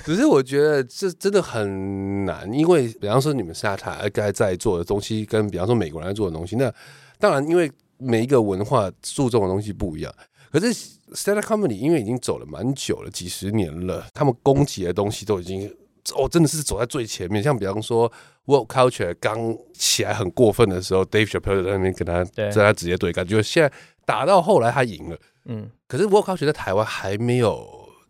[0.05, 6.72] 只是我觉得这真的很难，因为比方说你们下台该在做的东西，跟比方说美国人在做的东西，那
[7.18, 10.14] 当然因为每一个文化注重的东西不一样。
[10.50, 10.72] 可是
[11.12, 15.70] stand up comedy 因为已经走了蛮久了，几十年了，他们攻击的东西都已经
[16.14, 17.42] 哦，真的是走在最前面。
[17.42, 18.11] 像比方说
[18.45, 23.73] World culture 刚起来很过分的时候，Dave Chappelle 在那边跟他在他直接对干，就现在
[24.05, 25.19] 打到后来他赢了。
[25.47, 27.66] 嗯，可是 World culture 在台湾还没有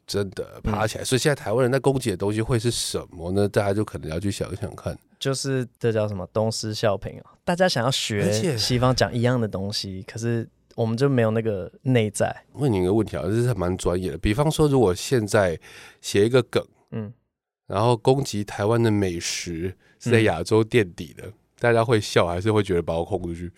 [0.07, 3.49] 真的爬起来，嗯、所以现在台湾人在攻击的东西会是什么呢？
[3.49, 4.99] 大家就可能要去想一想看。
[5.19, 7.33] 就是这叫什么东施效颦啊？
[7.45, 10.49] 大家想要学西方讲一样的东西，可是。
[10.77, 12.31] 我们就没有那个内在。
[12.53, 14.19] 问你一个问题啊，这是蛮专业的。
[14.19, 15.59] 比方说，如果现在
[16.03, 17.11] 写一个梗，嗯，
[17.67, 23.53] 然后攻击台湾的美食是在亚洲垫底的，嗯、大家会笑还是会觉得把我轰出去？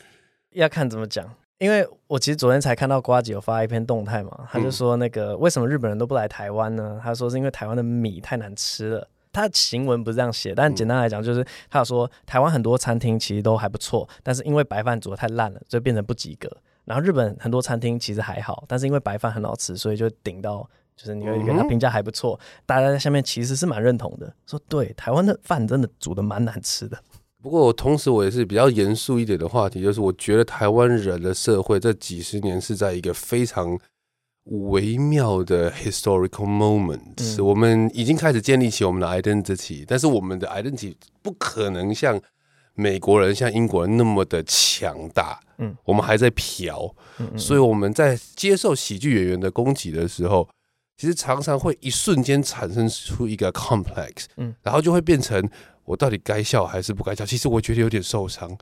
[0.50, 1.28] 要看怎么讲。
[1.58, 7.00] 因为我其实昨天才看到瓜姐有发一篇动态嘛，他就说那个为什么日本人都不来台湾呢？
[7.02, 9.08] 他说是因为台湾的米太难吃了。
[9.32, 16.48] 他行文不是这样写，但简单来讲就是他有说台湾很多餐厅其实都还不错，但是因为白饭煮的太烂了，所以变成不及格。
[16.84, 20.68] 然后日本很多餐厅其实还好，但是因为白饭很好吃，所以就顶到
[20.98, 22.38] 就是你会给他评价还不错。
[22.42, 26.98] 嗯、大家在下面其实是蛮认同的，说对台湾的饭真的煮的蛮难吃的。
[27.40, 33.78] 不过同时我也是比较严肃一点的话题，就是我觉得台湾人的社会这几十年是在一个非常
[34.70, 42.20] 微妙的 historical moment，、嗯、我们已经开始建立起我们的 identity，但是我们的 identity 不可能像。
[42.80, 50.48] 美国人像英国人那么的强大，嗯，我们还在嫖，嗯，所以我们在接受喜剧演员的攻击的时候，
[50.98, 55.48] 其实常常会一瞬间产生出一个 complex，嗯，然后就会变成
[55.84, 57.24] 我到底该笑还是不该笑？
[57.24, 58.58] 其实我觉得有点受伤。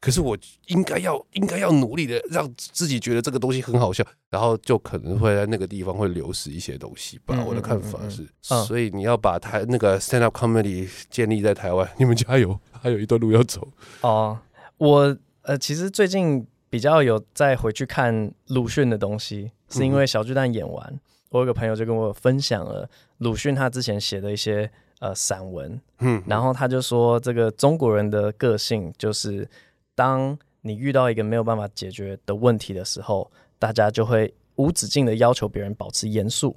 [0.00, 0.34] 可是我
[0.68, 7.34] 应该要应该要努力的让自己觉得这个东西很好笑，然后就可能会在那个地方会流失一些东西吧。
[7.36, 13.68] 嗯、我的看法是，嗯嗯、所以你要把台那个 stand up comedy 建立在台湾，你们加油， 还有一段路要走。
[14.00, 14.38] 哦，
[14.78, 21.00] 我呃其实最近比较有再回去看鲁迅的东西，是因为小巨蛋演完，嗯、
[21.30, 22.88] 我有个朋友就跟我分享了
[23.18, 29.48] 鲁迅他之前写的一些呃散文，嗯，然后他就说这个中国人的个性就是。
[29.96, 36.56] 当你遇到一个没有办法解决的问题的时候，大家就会无止境的要求别人保持严肃，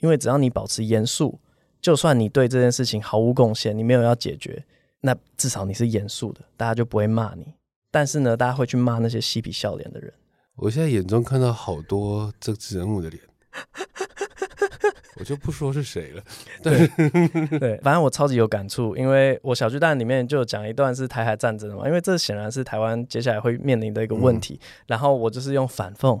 [0.00, 1.40] 因为只要你保持严肃，
[1.80, 4.62] 就算你对这件事情毫无贡献，你没有要解决，
[5.00, 7.54] 那至少你是严肃的，大家就不会骂你。
[7.90, 10.12] 但是呢，大家会去骂那些嬉皮笑脸的人。
[10.56, 13.22] 我现在眼中看到好多政治人物的脸。
[15.16, 16.22] 我就不说是谁了，
[16.62, 16.88] 对
[17.60, 26.20] 对，反正我超级有感触，因为我小巨蛋里面就讲一段是台海战争嘛，因为这显然是台湾接下来会面临的一个问题，嗯、然后我就是用反讽，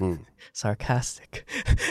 [0.00, 0.18] 嗯，
[0.54, 1.42] sarcastic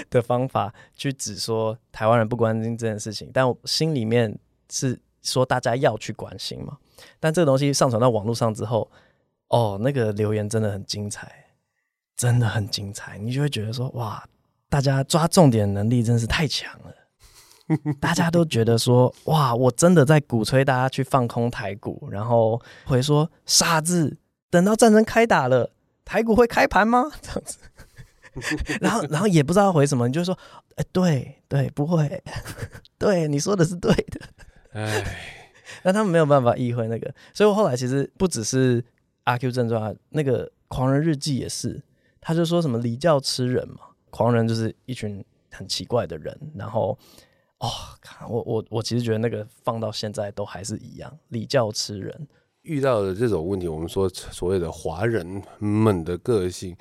[0.09, 4.35] 的方法去指说台湾人不关心这件事情，但我心里面
[4.71, 6.77] 是说大家要去关心嘛，
[7.19, 8.89] 但这个东西上传到网络上之后，
[9.49, 11.45] 哦，那个留言真的很精彩，
[12.15, 14.23] 真的很精彩，你就会觉得说哇。
[14.69, 16.93] 大家抓重点能力真是太强了，
[17.99, 24.17] 大家都觉得说哇，我真的在鼓吹大家去放空台股，然后回说傻子，
[24.49, 25.71] 等到战争开打了，
[26.03, 27.11] 台股会开盘吗？
[27.21, 27.57] 这样子，
[28.81, 30.37] 然后然后也不知道回什么，你就说
[30.75, 32.21] 哎，对对，不会，
[32.97, 34.21] 对，你说的是对的，
[34.73, 35.03] 哎，
[35.83, 38.83] 那他们没有办法意会那个，所以我后来其实不只是
[39.23, 41.81] 阿 Q 正传，那个狂人日记也是，
[42.21, 43.79] 他就说什么礼教吃人嘛。
[44.09, 46.97] 狂人就是一群很奇怪的人，然后
[47.59, 47.69] 哦，
[48.29, 52.27] 我我我其实觉得那个放到现在都还是一样，礼教吃人。
[52.63, 56.75] 遇到的这种问题，我们说所谓的华人们的个性，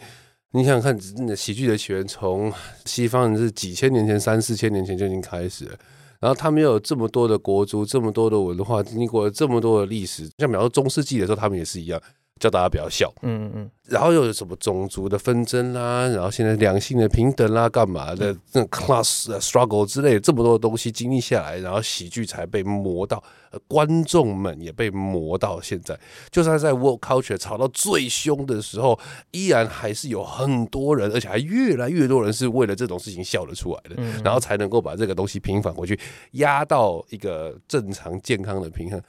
[0.50, 2.52] 你想想看，喜剧的起源从
[2.84, 5.78] 西方人是几千年前、三四千年前就已经开始了。
[6.18, 12.00] 然后他们又有这么多的国族，这么多的文化，经过这么多的历史，像比方说中世纪的时候，他们也是一样。
[12.38, 18.14] 叫大家不要笑，嗯嗯，然后又有什么种族的纷争啦，然后现在两性的平等啦，干嘛？
[18.14, 23.24] 的那 class struggle 之类的这么多的东西经历下来，然后喜剧才被磨到，
[23.66, 25.98] 观众们也被磨到现在，
[26.30, 28.98] 就算在 world culture 吵到最凶的时候，
[29.30, 35.98] 依然还是有很多人，而且还越来越多人是为了这种事情笑得出来的，然后才能够把这个东西平反回去，
[36.32, 39.00] 压到一个正常健康的平衡。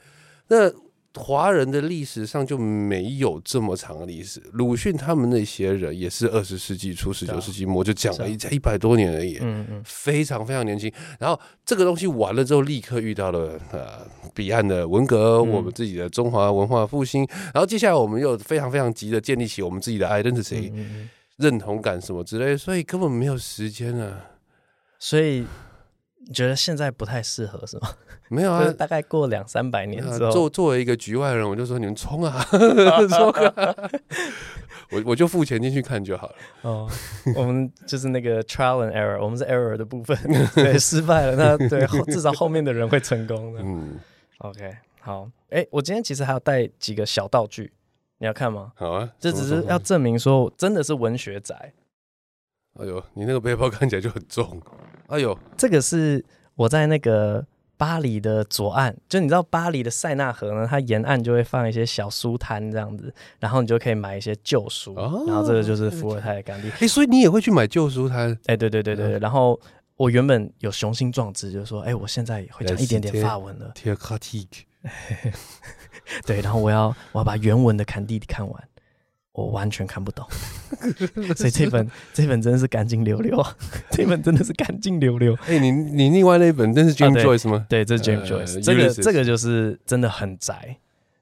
[0.48, 0.72] 那。
[1.18, 4.40] 华人的历史上就没有这么长的历史。
[4.52, 10.90] 鲁迅他们那些人也是二十世纪初、十九世纪末就讲了一才一百多年而已，嗯嗯，非常非常年轻。
[11.18, 17.26] 然后这个东西完了之后，立刻遇到了呃彼岸的文革，我们自己的中华文化复兴。
[17.52, 20.72] 然后接下来我们又非常非常急的建立起我们自己的 identity，
[21.36, 24.24] 认同感什么之类，所以根本没有时间啊。
[25.00, 25.44] 所以
[26.28, 27.88] 你觉得现在不太适合是吗？
[28.28, 32.46] 没有啊，大概过两三百年之后，作作为一个局外人，我就说你们冲啊，
[34.92, 36.34] 我我就付钱进去看就好了。
[36.60, 36.86] 哦，
[37.34, 40.14] 我们就是那个 trial and error，我们是 error 的部分，
[40.54, 43.62] 对，失败了，那对，至少后面的人会成功的。
[43.64, 43.98] 嗯
[44.38, 47.72] ，OK，好，哎，我今天其实还要带几个小道具，
[48.18, 48.72] 你要看吗？
[48.76, 51.72] 好啊，这只是要证明说我真的是文学宅。
[52.78, 54.60] 哎呦，你那个背包看起来就很重。
[55.08, 57.44] 哎呦，这个是我在那个。
[57.78, 66.68] 巴黎的左岸，就你知道巴黎的塞纳河呢，它沿岸就会放一些小书摊这样子，然后你就可以买一些旧书，哦、然后这个就是伏尔泰的甘地。
[66.70, 68.32] 哎、欸，所以你也会去买旧书摊？
[68.46, 69.16] 哎、欸，对对对对。
[69.16, 69.60] 嗯、然后
[69.94, 73.72] 我原本有雄心壮志，就是说，哎、欸，我现在也会讲一点点法文了。
[76.26, 78.68] 对，然后我要我要把原文的坎蒂看完。
[79.30, 80.26] 我完全看不懂，
[81.36, 83.44] 所以这本这本真的是干净溜溜，
[83.90, 85.36] 这本真的是干净溜溜。
[85.46, 87.66] 哎，你你另外那本真是 James Joyce 吗？
[87.68, 88.62] 对，这是 James Joyce。
[88.62, 90.76] 这个这个就是真的很宅，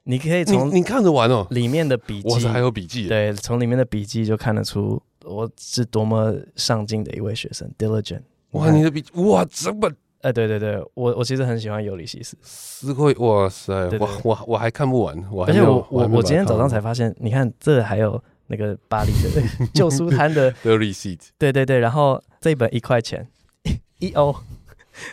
[0.05, 3.09] 你可以从你看着玩哦，里面的笔记，我是还有笔记。
[3.09, 8.23] 对，从里面的笔记就看得出我是多么上进的一位学生，diligent。
[8.53, 9.91] 哇，你的笔记哇，这么。
[10.23, 19.43] 哎，对对对，我我其实很喜欢《尤里西斯》，斯会哇塞，我我我还看不完，我而且我我我今天早上才发现，你看这还有那个巴黎的
[19.75, 23.27] 旧书摊的 receipt，对对对，然后这一本一块钱
[23.99, 24.35] 一欧，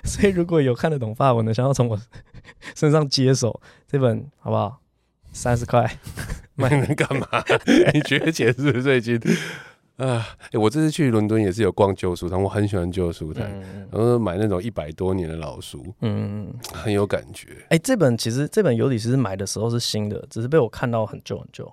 [0.03, 1.99] 所以如果有看得懂法文的，想要从我
[2.75, 4.79] 身上接手这本，好不好？
[5.31, 5.97] 三十块，
[6.55, 7.27] 买能干嘛？
[7.93, 9.19] 你缺钱是不是最近？
[9.97, 17.49] 啊、欸，我这次去伦敦也是有逛旧书摊，我很喜欢旧书摊，嗯、然后买那种一百多年的老书，嗯，很有感觉。
[17.65, 21.71] 哎、欸，这本其实这本尤里西斯买的时候是新的，只是被我看到很旧很旧。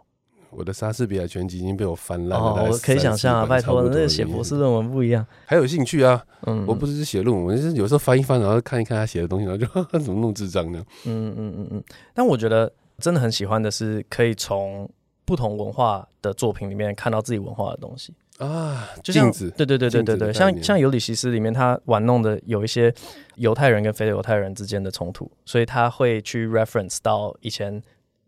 [0.51, 6.25] 我的莎士比亚全集已经被我翻烂了，哦，我可以想象啊，拜托，那个写博士论文不一样，还有兴趣啊。
[6.47, 10.85] 嗯，我不是写论文，就是有时候翻一翻，然后看一看他写的东西，然后就呵呵怎么弄智障呢？
[11.05, 11.85] 嗯嗯嗯嗯。
[12.15, 14.89] 但我觉得真的很喜欢的是，可以从
[15.25, 22.93] 不同文化的作品里面看到自己文化的东西啊，就像子对对对对对对，像像尤里西斯里面他玩弄的有一些
[23.37, 27.81] 犹太人跟非犹太人之间的冲突，所以他会去 reference 到以前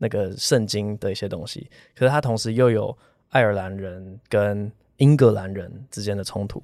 [0.02, 6.60] 那个圣经的一些东西，可是他同时又有爱尔兰人跟英格兰人之间的冲突。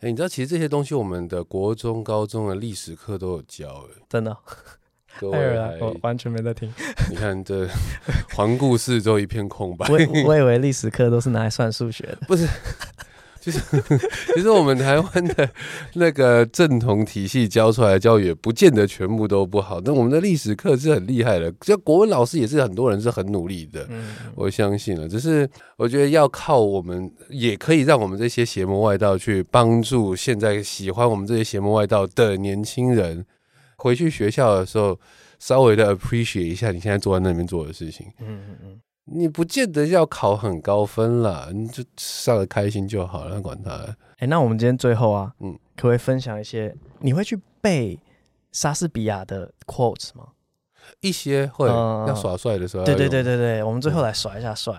[0.00, 4.36] 哎，你知道其实这些东西我们的国中、高中的历史课都有教，哎，真的、哦。
[5.18, 6.70] 各位，我完全没在听。
[7.08, 7.66] 你看这
[8.34, 9.86] 环顾四周一片空白。
[9.88, 12.46] 我我以为历史课都是拿来算数学的，不是？
[13.44, 13.60] 就是
[14.34, 15.50] 其实 我们台湾的
[15.94, 19.78] 那个正统体系教出来的教育，也不见得全部都不好。
[19.78, 23.86] 但我们的历史课是很厉害的，就国文老师也是很多人是很努力的。
[24.34, 25.06] 我相信了。
[25.06, 33.26] 只是我觉得要靠我们，也可以让我们这些邪魔外道去帮助现在喜欢我们这些邪魔外道的年轻人。
[33.76, 34.98] 回去学校的时候，
[35.38, 38.06] 稍微的 appreciate 一下你现在坐在那边做的事情。
[38.20, 43.70] 嗯嗯嗯，你不见得要考很高分啦，你就上的开心就好了，管他。
[43.70, 46.74] 哎、欸，那我们今天最后啊，嗯，可不可以分享一些？
[47.00, 48.00] 你会去背
[48.52, 50.28] 莎士比亚的 quotes 吗？
[51.00, 52.84] 一些会，嗯、要耍帅的时候。
[52.84, 54.72] 对对对对对，我们最后来耍一下帅。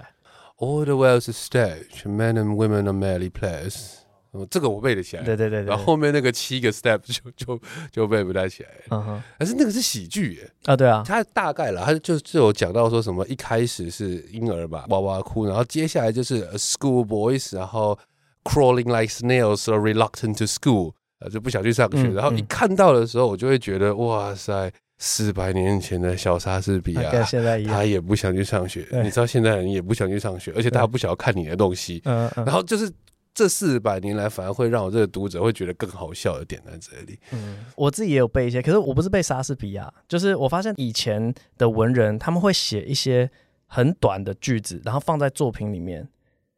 [0.57, 4.04] All the world's a stage, men and women are merely players.
[4.49, 17.97] 这个我背得起来，对对对，对，然后后面那个七个 step 就就就背不太起来，嗯哼，但是那个是喜剧耶，啊对啊，他大概了，他就就有讲到说什么，一开始是婴儿吧，哇哇哭，然后接下来就是 schoolboys，然后
[18.43, 32.91] crawling like snails are reluctant to school，啊就不想去上学，嗯、然后一看到的时候，我就会觉得哇塞，四百年前的小莎士比亚，现在，他也不想去上学，你知道现在人也不想去上学，而且他不想要看你的东西，然后就是。
[33.35, 37.19] 这四百年来反而会让我这个读者会觉得更好笑的点在这里。
[37.33, 43.29] 嗯，我自己也有背一些，可是我不是背莎士比亚，就是我发现以前的文人他们会写一些
[43.67, 46.07] 很短的句子，然后放在作品里面，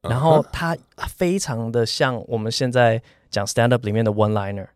[0.02, 0.78] 然后它
[1.10, 3.02] 非常的像我们现在
[3.32, 4.68] 讲 stand up 里面的 one liner，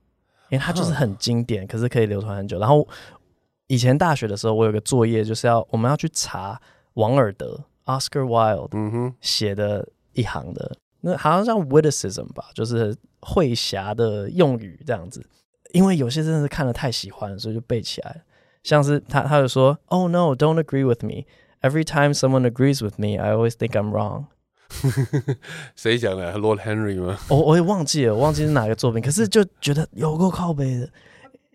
[0.49, 2.57] 因为它就是很经典，可是可以流传很久。
[2.57, 2.87] 然后
[3.67, 6.59] 以前大学的时候，我有个作业就是要我们要去查
[6.95, 10.75] 王尔德 Oscar Wilde 写的一行的。
[11.01, 15.25] 那好像像 witticism 吧，就是会侠的用语这样子。
[15.73, 18.17] 因为有些真的是看了太喜欢，所以就背起来了。
[18.63, 21.23] 像是他，他就说：“Oh no, don't agree with me.
[21.61, 24.25] Every time someone agrees with me, I always think I'm wrong。
[25.75, 27.17] ”谁讲的？Lord Henry 吗？
[27.29, 29.01] 我我也忘记了，我忘记是哪个作品。
[29.01, 30.89] 可是就觉得有够靠背的，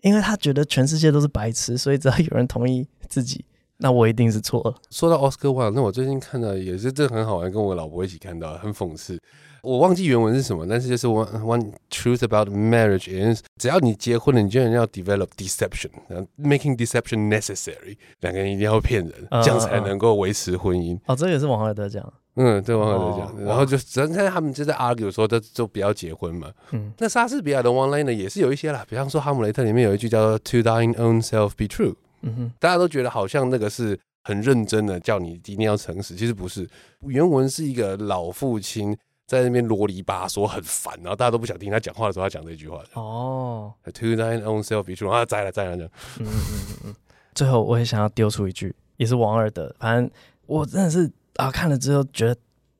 [0.01, 3.45] 因为他觉得全世界都是白痴，所以只要有人同意自己。
[3.77, 4.75] 那我一定是错了。
[4.89, 9.19] 说到 Oscar Wilde，那我最近看到也是这很好玩，跟我老婆一起看到，很讽刺。
[9.63, 19.13] 我忘记原文是什么，但是就是 one one truth about marriage is，只要你结婚了，你就要 develop deception，making deception necessary，两个人一定要骗人，
[19.43, 20.97] 这样才能够维持婚姻。
[21.07, 22.13] 哦，这也是王尔德讲。
[22.35, 23.45] 嗯，对，王尔德讲。
[23.45, 26.49] 然后就只在他们就在 argue 说，就就不要结婚嘛。
[26.71, 26.93] 嗯。
[26.99, 31.95] 那莎士比亚的 one line 呢，也是有一些啦，比方说《哈姆雷特》里面有一句叫做 To thine own self be true。
[32.21, 36.15] 嗯哼，大家都觉得好像那个是很认真的，叫你一定要诚实。
[36.15, 36.67] 其实不是，
[37.01, 42.81] 原文是一个老父亲在那边啰里吧嗦，很烦，然后大家都不想听他讲话的时候，他讲这句话。
[42.93, 45.91] 哦，To thine own self be true 啊，摘了在了这样。
[46.19, 46.95] 嗯嗯嗯。
[47.35, 50.09] 最后我也想要丢出一句，也是王尔的，反正
[50.45, 52.35] 我真的是啊看了之后觉得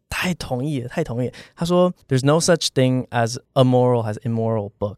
[0.10, 1.34] 太同意了，太同意了。
[1.56, 4.98] 他说：“There's no such thing as a moral has immoral book。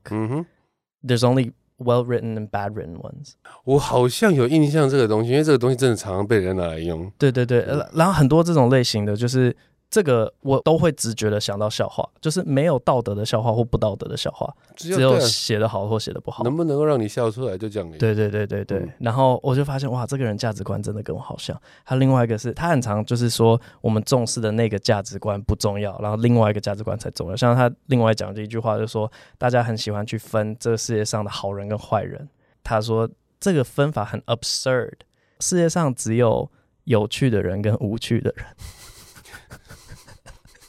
[1.03, 3.31] ”，There's only Well written and bad written ones。
[3.63, 7.11] 我好像有印象这个东西，因为这个东西真的常常被人拿来用。
[7.17, 9.55] 对对对，然后很多这种类型的就是。
[9.89, 16.43] 这个我都会直觉的想到笑话，就是没有道德的笑话或不道德的笑话，只有写的好或写的不好。
[16.43, 17.91] 能不能够让你笑出来，就这样。
[17.93, 18.77] 对对对对对。
[18.77, 21.59] 嗯、然后我就发现，哇，这个人价值观真的跟我好像。
[21.83, 27.35] 还有另外一个是，他很常就是说，我们重视的那个价值观不重要，然后另外一个价值观才重要。
[27.35, 32.29] 像他另外讲的一句话，就是说，大家很喜欢去分这个世界上的好人跟坏人。
[32.63, 33.09] 他说
[33.39, 34.91] 这个分法很 absurd，
[35.39, 36.47] 世界上只有
[36.83, 38.45] 有趣的人跟无趣的人。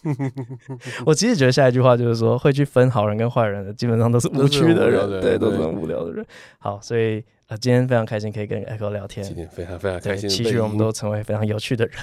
[1.05, 6.25] 我其实觉得下一句话就是说，会去分好人跟坏人的，基本上都是无趣的人，对，都是很无聊的人。
[6.59, 11.95] 好，所以呃，今天非常开心可以跟 Echo 聊天，今天非常非常开心，期许我们都成为非常有趣的人。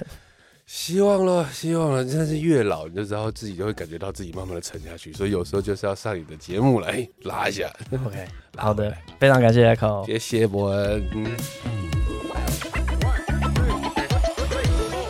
[0.65, 7.71] 希望了，希望了，真的是越老你就知道自己就会感觉到自己慢慢的沉下去，所以有时候就是要上你的节目来拉一下。
[8.05, 8.25] OK，
[8.57, 11.01] 好的，非常感谢 Echo，谢谢伯恩。
[11.13, 11.96] 嗯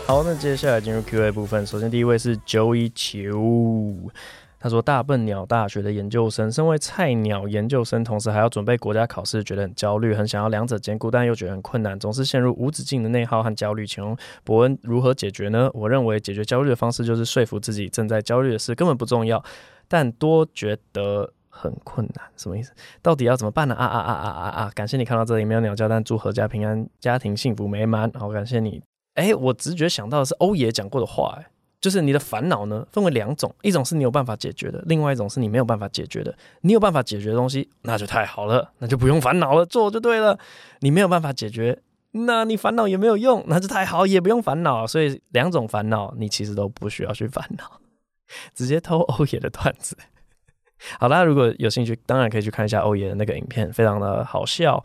[0.07, 1.67] 好，那接下来进入 Q&A 部分。
[1.67, 4.09] 首先，第一位是 Joey 球，
[4.57, 13.85] 他说：“大笨鸟大学的研究生，身为菜鸟研究生，同时还要准备国家考试，觉得很焦虑，很想要两者兼顾，但又觉得很困难，总是陷入无止境的内耗和焦虑。
[13.85, 19.43] 请问伯恩如何解决呢？”我认为解决焦虑的方式就是说服自己，正在焦虑的事根本不重要，
[19.89, 22.25] 但多觉得很困难。
[22.37, 22.71] 什么意思？
[23.01, 23.75] 到底要怎么办呢？
[23.75, 24.71] 啊啊啊啊啊啊！
[24.73, 28.09] 感谢你看到这里，没有鸟叫，但祝阖家平安，家庭幸福美满。
[28.13, 28.81] 好，感谢你。
[29.17, 31.45] 哎，我直觉想到的是欧爷讲过的话，哎，
[31.81, 36.35] 就是你的烦恼呢分为两种，一种是你有办法解决的，另外一种是你没有办法解决的。
[36.61, 40.37] 你有办法解决的东西，那就太好了，那就不用烦恼了，做就对了。
[40.81, 44.85] 你没有办法解决，那你烦恼也没有用，那就太好，也不用烦恼。
[44.85, 47.81] 所以两种烦恼，你其实都不需要去烦恼，
[48.53, 49.97] 直接偷欧爷的段子。
[50.99, 54.83] 好，大家如果有兴趣，当然可以去看一下欧爷的那个影片，非常的好笑。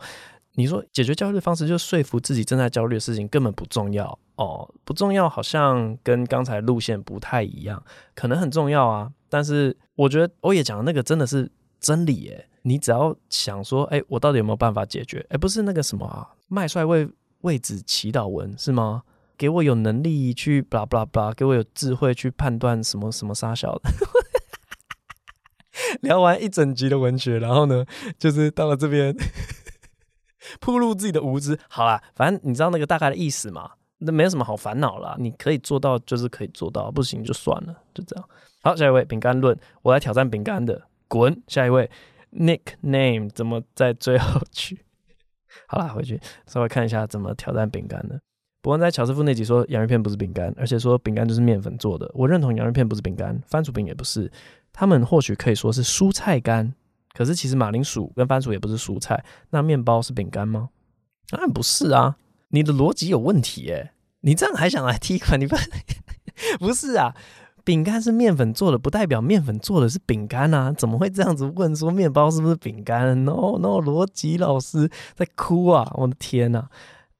[0.55, 7.83] 你说解决焦虑的方式，就是说服自己正在焦虑的事情根本不重要哦，不重要，好像跟刚才路线不太一样，
[8.15, 9.11] 可能很重要啊。
[9.29, 12.49] 但是我觉得欧也讲的那个真的是真理耶。
[12.63, 15.25] 你只要想说，哎，我到底有没有办法解决？
[15.29, 17.07] 哎，不是那个什么啊，麦帅为
[17.41, 19.03] 为子祈祷文是吗？
[19.37, 23.91] 给我有能力去巴拉巴拉巴拉，给我有智慧去判断什么什么杀小的。
[26.01, 27.85] 聊完一整集的文学，然后呢，
[28.17, 29.15] 就是到了这边。
[30.59, 33.71] 暴露自己的无知，好啦，反正你知道那个大概的意思嘛，
[34.05, 38.29] 那没有什么好烦恼啦，你可以做到就是可以做到，不行就算了，就这样。
[38.61, 41.41] 好，下一位饼干论，我来挑战饼干的，滚。
[41.47, 41.89] 下一位
[42.31, 44.85] nickname 怎么在最后去？
[45.67, 48.19] 好啦，回去稍微看一下怎么挑战饼干的。
[48.61, 54.31] 伯恩在乔师傅那集说洋芋片不是饼干，而且说饼干就是面粉做的，我认同洋芋片不是饼干，番薯饼也不是，
[54.71, 56.73] 他们或许可以说是蔬菜干。
[57.13, 60.69] 可是其实马铃薯跟番薯也不是蔬菜，那面包是饼干吗？
[61.29, 62.17] 当然不是啊！
[62.53, 63.91] 你的逻辑有问题耶！
[64.21, 65.39] 你这样还想来踢馆？
[65.39, 65.55] 你不
[66.59, 67.15] 不是啊？
[67.63, 70.71] 饼干是面粉做的，不代表面粉做的是饼干啊？
[70.71, 75.91] 怎么会这样子问说面包是不是饼干？No No，逻辑老师在哭啊！
[75.95, 76.67] 我的天呐、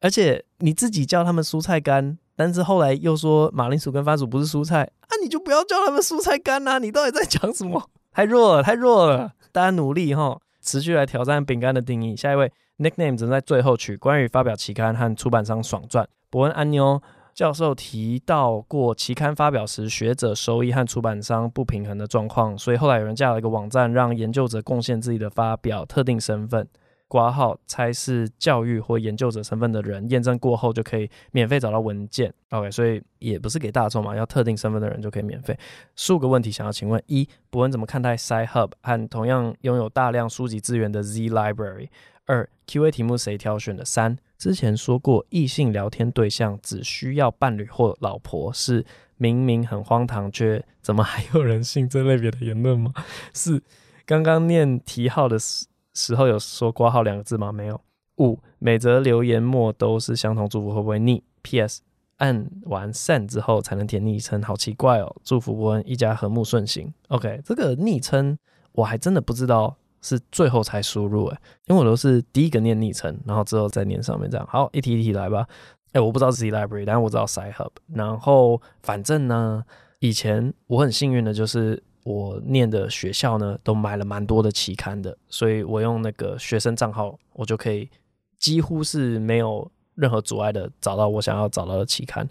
[0.01, 6.77] 而且你自己叫他们蔬菜干，但是后来又说马铃薯跟番薯不是蔬菜啊，你就不要叫他们蔬菜干啊！
[6.77, 7.89] 你到底在讲什么？
[8.11, 9.33] 太弱了，太弱了！
[9.51, 12.15] 大家努力哈，持续来挑战饼干的定义。
[12.15, 16.07] 下一位 Nickname 正在最后取关于发表期刊和出版商爽赚。
[16.29, 17.01] 伯恩安妞
[17.33, 26.67] 教授提到过，期刊发表时学者收益和出版商不平衡的状况，所以后来有人架了一个网站，让研究者贡献自己的发表特定身份。
[27.07, 32.33] 挂号猜是教育或研究者身份的人，验证过后就可以免费找到文件。
[32.49, 35.55] OK，所以也不是给大众嘛，要特定身份的人就可以免费。
[35.95, 41.89] 数个问题想要请问：一、博文怎么看待 Sci-Hub 和同样拥有大量书籍资源的 Z Library？
[42.25, 43.83] 二、QA 题目谁挑选的？
[43.83, 48.85] 三、之前说过异性聊天对象只需要伴侣或老婆，是
[49.17, 52.93] 明明很荒唐，却怎么还有人信这类别的言论吗？
[53.33, 53.63] 四、
[54.05, 55.67] 刚刚念题号的时。
[55.95, 57.51] 时候有说挂号两个字吗？
[57.51, 57.79] 没有。
[58.17, 61.83] 五，每则留言末都是相同祝福，会不会腻？P.S.
[62.17, 65.15] 按完 send 之后才能填昵称，好奇怪哦。
[65.23, 66.91] 祝福伯恩一家和睦顺心。
[67.09, 68.35] OK，这个昵称
[68.71, 74.45] 我还真的不知道是最后才输入诶，因为我都是第一个念昵称，然后之后再念上面这样。
[74.47, 75.47] 好，一题一题来吧。
[75.93, 77.71] 哎，我不知道是 Library，但我知道 Sci-Hub。
[77.87, 79.63] 然后反正呢，
[79.99, 81.81] 以前我很幸运的就是。
[82.05, 87.89] 我念的学校呢，都买了蛮多的期刊的，所以我用那个学生账号，我就可以
[88.37, 92.27] 几乎是没有任何阻碍的找到我想要找到的期刊。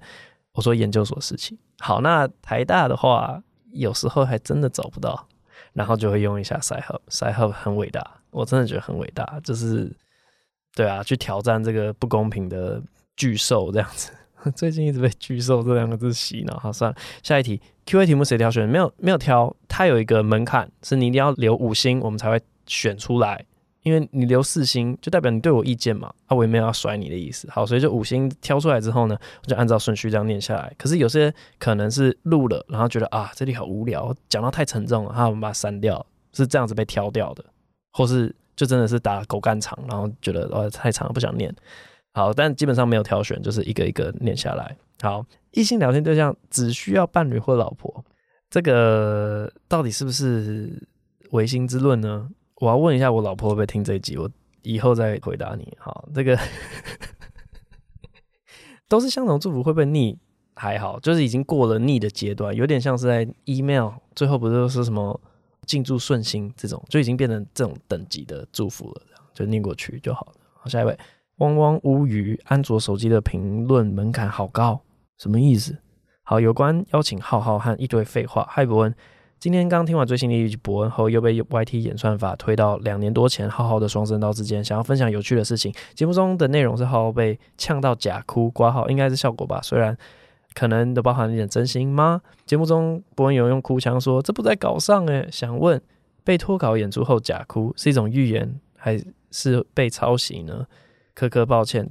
[0.53, 3.43] 我说研究所事情，好，那台大的话，
[3.73, 5.27] 有时候还真的找不到，
[5.73, 9.91] 然后就会用一下赛赫，赛赫很伟大，我真的觉得很伟大，就是
[10.75, 12.83] 对啊，去挑战这个不公平的
[13.17, 14.13] 巨兽这样子。
[14.57, 17.61] 最近一直被“巨兽”这两个字洗脑，好，算了，下一题。
[17.87, 18.69] Q&A 题目谁挑选？
[18.69, 19.55] 没有，没有挑。
[19.69, 23.45] 它有一个门槛，是你一定要留五星，我们才会选出来。
[23.83, 26.13] 因为你留四星，就代表你对我意见嘛。
[26.27, 27.49] 啊，我也没有要甩你的意思。
[27.51, 30.73] 好，所以就五星挑出来之后呢，我就按照顺序这样念下来。
[30.79, 37.45] 可是有些可能是录了，然后觉得啊，这里好无聊，讲到太沉重了，哈，我们把它删掉，是这样子被挑掉的，
[37.93, 41.55] 或是就真的是打狗干场，然后觉得哦太长，不想念。
[42.15, 44.77] 好，但基本上没有挑选，就是一个一个念下来。
[45.01, 48.05] 好，异性聊天对象只需要伴侣或老婆，
[48.49, 50.71] 这个到底是不是
[51.31, 52.29] 唯心之论呢？
[52.63, 54.31] 我要问一下我老婆会不会听这一集，我
[54.63, 55.77] 以后再回答你。
[55.81, 56.39] 好，这个
[58.89, 60.17] 都是相同祝福会不会腻？
[60.55, 65.21] 还好，就是已经过了腻的阶段，有点像是在 email 最后不是说什么
[65.67, 69.03] 敬祝顺心这种，就已经变成这种等级的祝福了，
[69.35, 70.35] 就念过去就好了。
[70.55, 70.97] 好，下一位。
[71.39, 74.81] 汪汪乌鱼，安卓手机的评论门槛好高，
[75.19, 75.77] 什么意思？
[76.23, 78.47] 好，有关邀请浩浩和一堆废话。
[78.49, 78.95] 嗨，博恩，
[79.43, 85.75] 今天刚听完最新的一集博恩后，又被 YT 演算法推到两年多前浩浩的双声道之间，想要分享有趣的事情。
[85.95, 89.59] 节目中的内容是浩浩被呛到假哭，挂号应该是效果吧？
[89.61, 89.99] 虽然
[90.55, 92.23] 可能都包含一点真心吗？
[92.47, 95.83] 节目中博恩有用哭腔说：“这不在稿上诶。”想问，
[96.23, 98.97] 被脱稿演出后假哭是一种预言，还
[99.33, 100.65] 是被抄袭呢？
[101.15, 101.91] 科科，抱歉，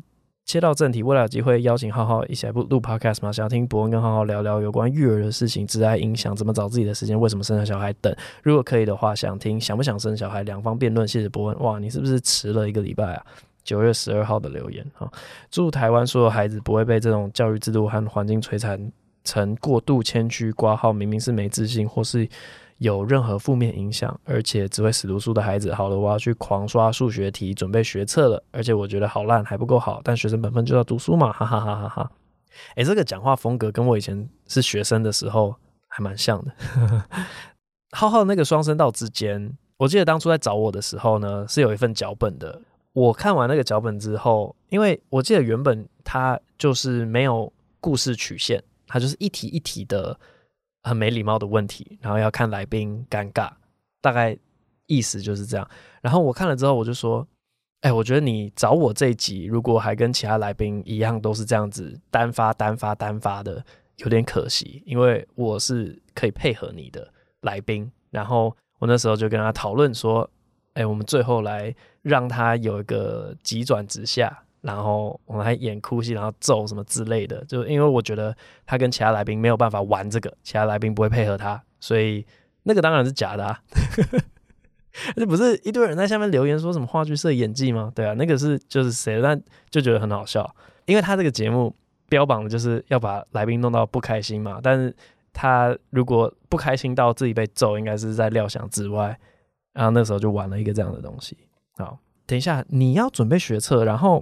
[0.52, 1.02] 切到正题。
[1.02, 3.32] 未来有机会邀请浩浩一起来录 podcast 吗？
[3.32, 8.14] 想要听博恩跟浩浩聊聊有关育儿的事情、职涯影响、怎么找自己的时间、为什么生了小孩等。
[8.44, 11.08] 如果可以的话，想听想不想生小孩，两方辩论。
[11.08, 11.60] 谢谢博恩。
[11.60, 13.26] 哇，你是不是迟了一个礼拜啊？
[13.64, 15.10] 九月十二号的留言哈，
[15.50, 18.92] 祝台湾所有孩子不会被这种教育制度和环境摧残
[19.24, 22.28] 成过度谦虚挂号，明明是没自信或是。
[22.82, 28.44] 有任何负面影响，而且只会死读书的孩子，好了，我要去狂刷数学题，准备学测了。
[28.50, 30.02] 而且我觉得好烂，还不够好。
[30.04, 32.12] 但学生本分就要读书嘛， 哈哈哈哈哈。
[32.76, 35.56] 诶，这个讲话风格跟我以前是学生的时候
[35.90, 36.52] 还蛮像的。
[37.96, 42.60] 浩浩那个双声道之间，我记得当初在找我的时候呢，是有一份脚本的。
[42.94, 50.20] 我看完那个脚本之后，因为我记得原本它就是没有故事曲线，它就是一题一题的。
[50.84, 53.52] 很没礼貌的问题，然后要看来宾尴尬，
[54.02, 54.38] 大概
[54.88, 55.70] 意思就是这样。
[56.02, 57.28] 然后我看了之后，我就说
[57.82, 63.64] ：“哎，我觉得你找我这一集，如果还跟其他来宾一样都是这样子单发单发单发的，
[63.98, 67.12] 有点可惜，因为我是可以配合你的
[67.42, 70.30] 来宾。”然后我那时候就跟他讨论说
[70.74, 78.36] ：“哎，我们最后来让他有一个急转直下。”然后我们还演哭戏，然后揍什么之类的，就因为我觉得
[78.66, 82.26] 他跟其他来宾没有办法玩这个，其他来宾不会配合他，所以
[82.64, 83.60] 那个当然是假的啊！
[85.16, 87.92] 这不是一堆人在下面留言说什么话剧社演技吗？
[87.96, 90.54] 对啊，那个是就是谁，但就觉得很好笑，
[90.86, 91.74] 因为他这个节目
[92.10, 94.94] 标榜的就是要把来宾弄到不开心嘛，但是
[95.34, 99.18] 他如果不开心到自己被揍，应该是在料想之外。
[99.74, 101.38] 然后那时候就玩了一个这样的东西。
[101.78, 104.22] 好，等一下你要准备学测，然后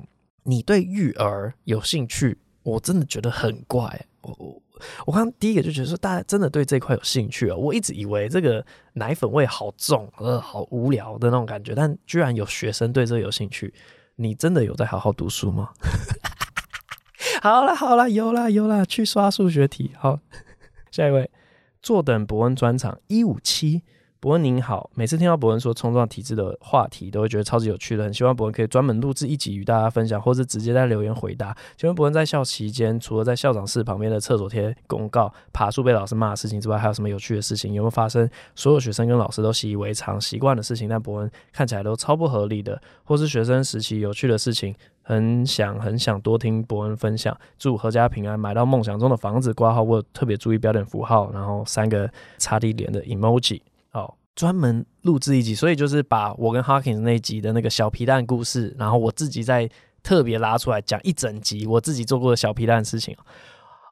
[0.50, 4.08] 你对育儿有兴趣，我真的觉得很怪。
[4.22, 4.62] 我我
[5.06, 7.56] 我刚刚第一个就觉得说，大家真的对这块有兴趣啊？
[7.56, 13.72] 我一直以为这个奶粉味好重，呃，好无聊的那种感觉，但居然有学生对这个有兴趣。
[14.16, 15.70] 你真的有在好好读书吗？
[17.44, 19.92] 好了好了，有啦有啦，去刷数学题。
[20.00, 20.20] 好，
[20.90, 21.30] 下一位，
[21.80, 23.84] 坐等博恩专场一五七。
[24.22, 31.56] 博恩您好，每次听到博恩说冲撞体制的话题，都会觉得超级有趣的，很希望博恩可以专门录制一集与大家分享，或是直接在留言回答。
[31.78, 37.74] 请问博恩在校期间，除了在校长室旁边的厕所贴公告、爬树被老师骂的事情之外，还有什么有趣的事情？
[37.74, 44.76] 有没有发生所有学生跟老师都习以为常、习惯的事情，但博恩看起来都超不合理的，或是学生时期有趣的事情？
[45.02, 47.36] 很想很想多听博恩分享。
[47.58, 49.54] 祝阖家平安，买到梦想中的房子。
[49.54, 53.62] 挂号我特别注意标点符号，然后三个擦地脸的 emoji。
[53.92, 59.70] 哦，专门录制一集，所以就是把我跟 Hawkins 那一集的那个小皮蛋故事，然后我自己再
[60.04, 63.18] 特别拉出来讲一整集我自己做过的小皮蛋事情。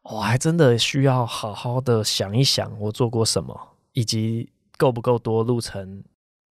[0.04, 3.60] 我、哦、还真的需要好好的想一想我做过什么，
[3.91, 6.04] 以及够不够多录成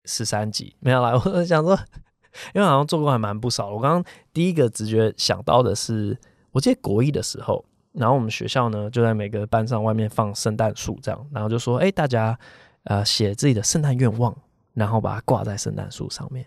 [0.03, 0.75] 十三集。
[0.79, 1.77] 没有啦， 我想说，
[2.53, 3.69] 因为好像做过还蛮不少。
[3.69, 6.17] 我刚刚第一个直觉想到的是，
[6.51, 12.37] 我记得国一的时候，然后我们学校呢就在每个班上外面放圣诞树，这样，然后就说，哎，大家。
[12.85, 14.35] 呃，写自己的圣诞愿望，
[14.73, 16.45] 然后把它挂在圣诞树上面。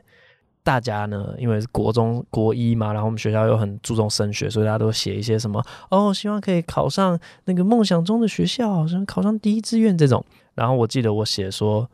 [0.64, 10.22] 大家呢，因为是国中国一嘛，然后我们学校又很注重升学，所以大家都写一些什么哦，希望可以考上那个梦想中的学校，什么考上第一志愿这种。
[10.54, 11.88] 然后我记得我写说，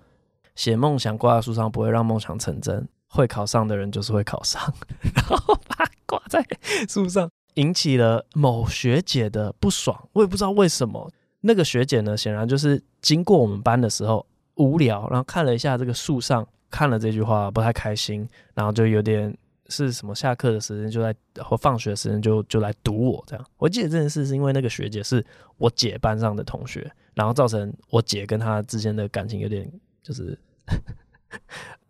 [0.57, 4.61] 写梦想挂在树上不会让梦想成真，会考上的人就是会考上，
[5.15, 6.45] 然后把它挂在
[6.89, 10.09] 树上，引起了某学姐的不爽。
[10.15, 14.27] 我也不知道为什么，那个学姐呢，显然就是经过我们班的时候。
[14.57, 19.37] 无聊，然后看了一下这个树上，看了这句话不太开心，然后就有点
[19.69, 23.45] 是什么下课的时间就在或放学的时间就就来堵我这样。
[23.57, 25.25] 我记得这件事是因为那个学姐是
[25.57, 29.71] 我姐班上的同学，然后造成我姐跟她之间的感情有点
[30.03, 30.39] 就是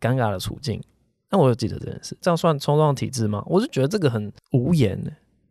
[0.00, 0.82] 尴尬的处境。
[1.30, 3.42] 那我有记得这件事，这样算冲撞体制吗？
[3.46, 4.98] 我就觉得这个很无言，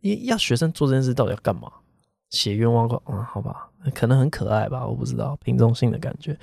[0.00, 1.70] 要学生做这件事到底要干嘛？
[2.30, 3.22] 写愿望啊、嗯？
[3.24, 6.36] 好吧，可能很可爱吧，我不知道，平中性的感觉。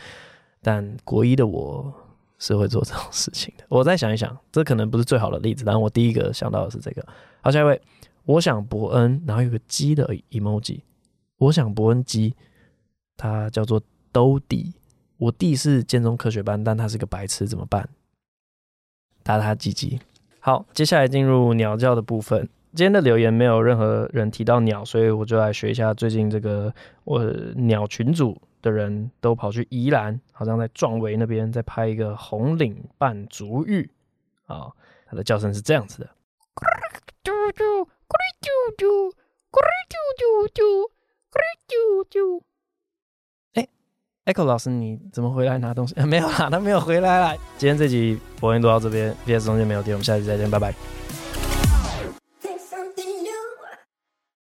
[0.62, 1.94] 但国一的我
[2.38, 3.64] 是会做这种事情的。
[3.68, 7.06] 我再想一想，这可能不是最好的例子，但我第一个想到的是这个。
[7.42, 7.82] 好，下一位，
[8.26, 10.82] 我想伯恩，然后有个鸡的 emoji。
[11.38, 12.36] 我想伯恩鸡，
[13.18, 13.82] 它叫做
[14.12, 14.74] 兜弟。
[15.18, 17.90] 我弟是建中科学班，但他是个白痴，怎么办？
[19.24, 20.00] 打他鸡鸡。
[20.40, 22.48] 好，接下来进入鸟叫的部分。
[22.74, 27.24] 今天的留言没有任何人提到鸟，所以我就来学一下最近这个我
[27.56, 28.40] 鸟群组。
[28.62, 33.90] 的人都跑去宜兰，好像在壮围那边在拍一个红领伴足浴
[34.46, 34.72] 啊，
[35.06, 36.10] 它的叫声是这样子的。
[37.24, 38.48] 啾啾咕噜啾
[38.78, 38.86] 啾
[39.52, 40.62] 咕噜啾啾啾
[41.32, 42.42] 咕噜啾啾
[43.54, 43.68] 哎
[44.26, 45.94] ，Echo 老师，你怎么回来拿东西？
[46.06, 47.36] 没有啦，他没有回来啦。
[47.58, 51.01] 今天这集播音录到这边，VS 中间没有电，我们下期再见，拜拜。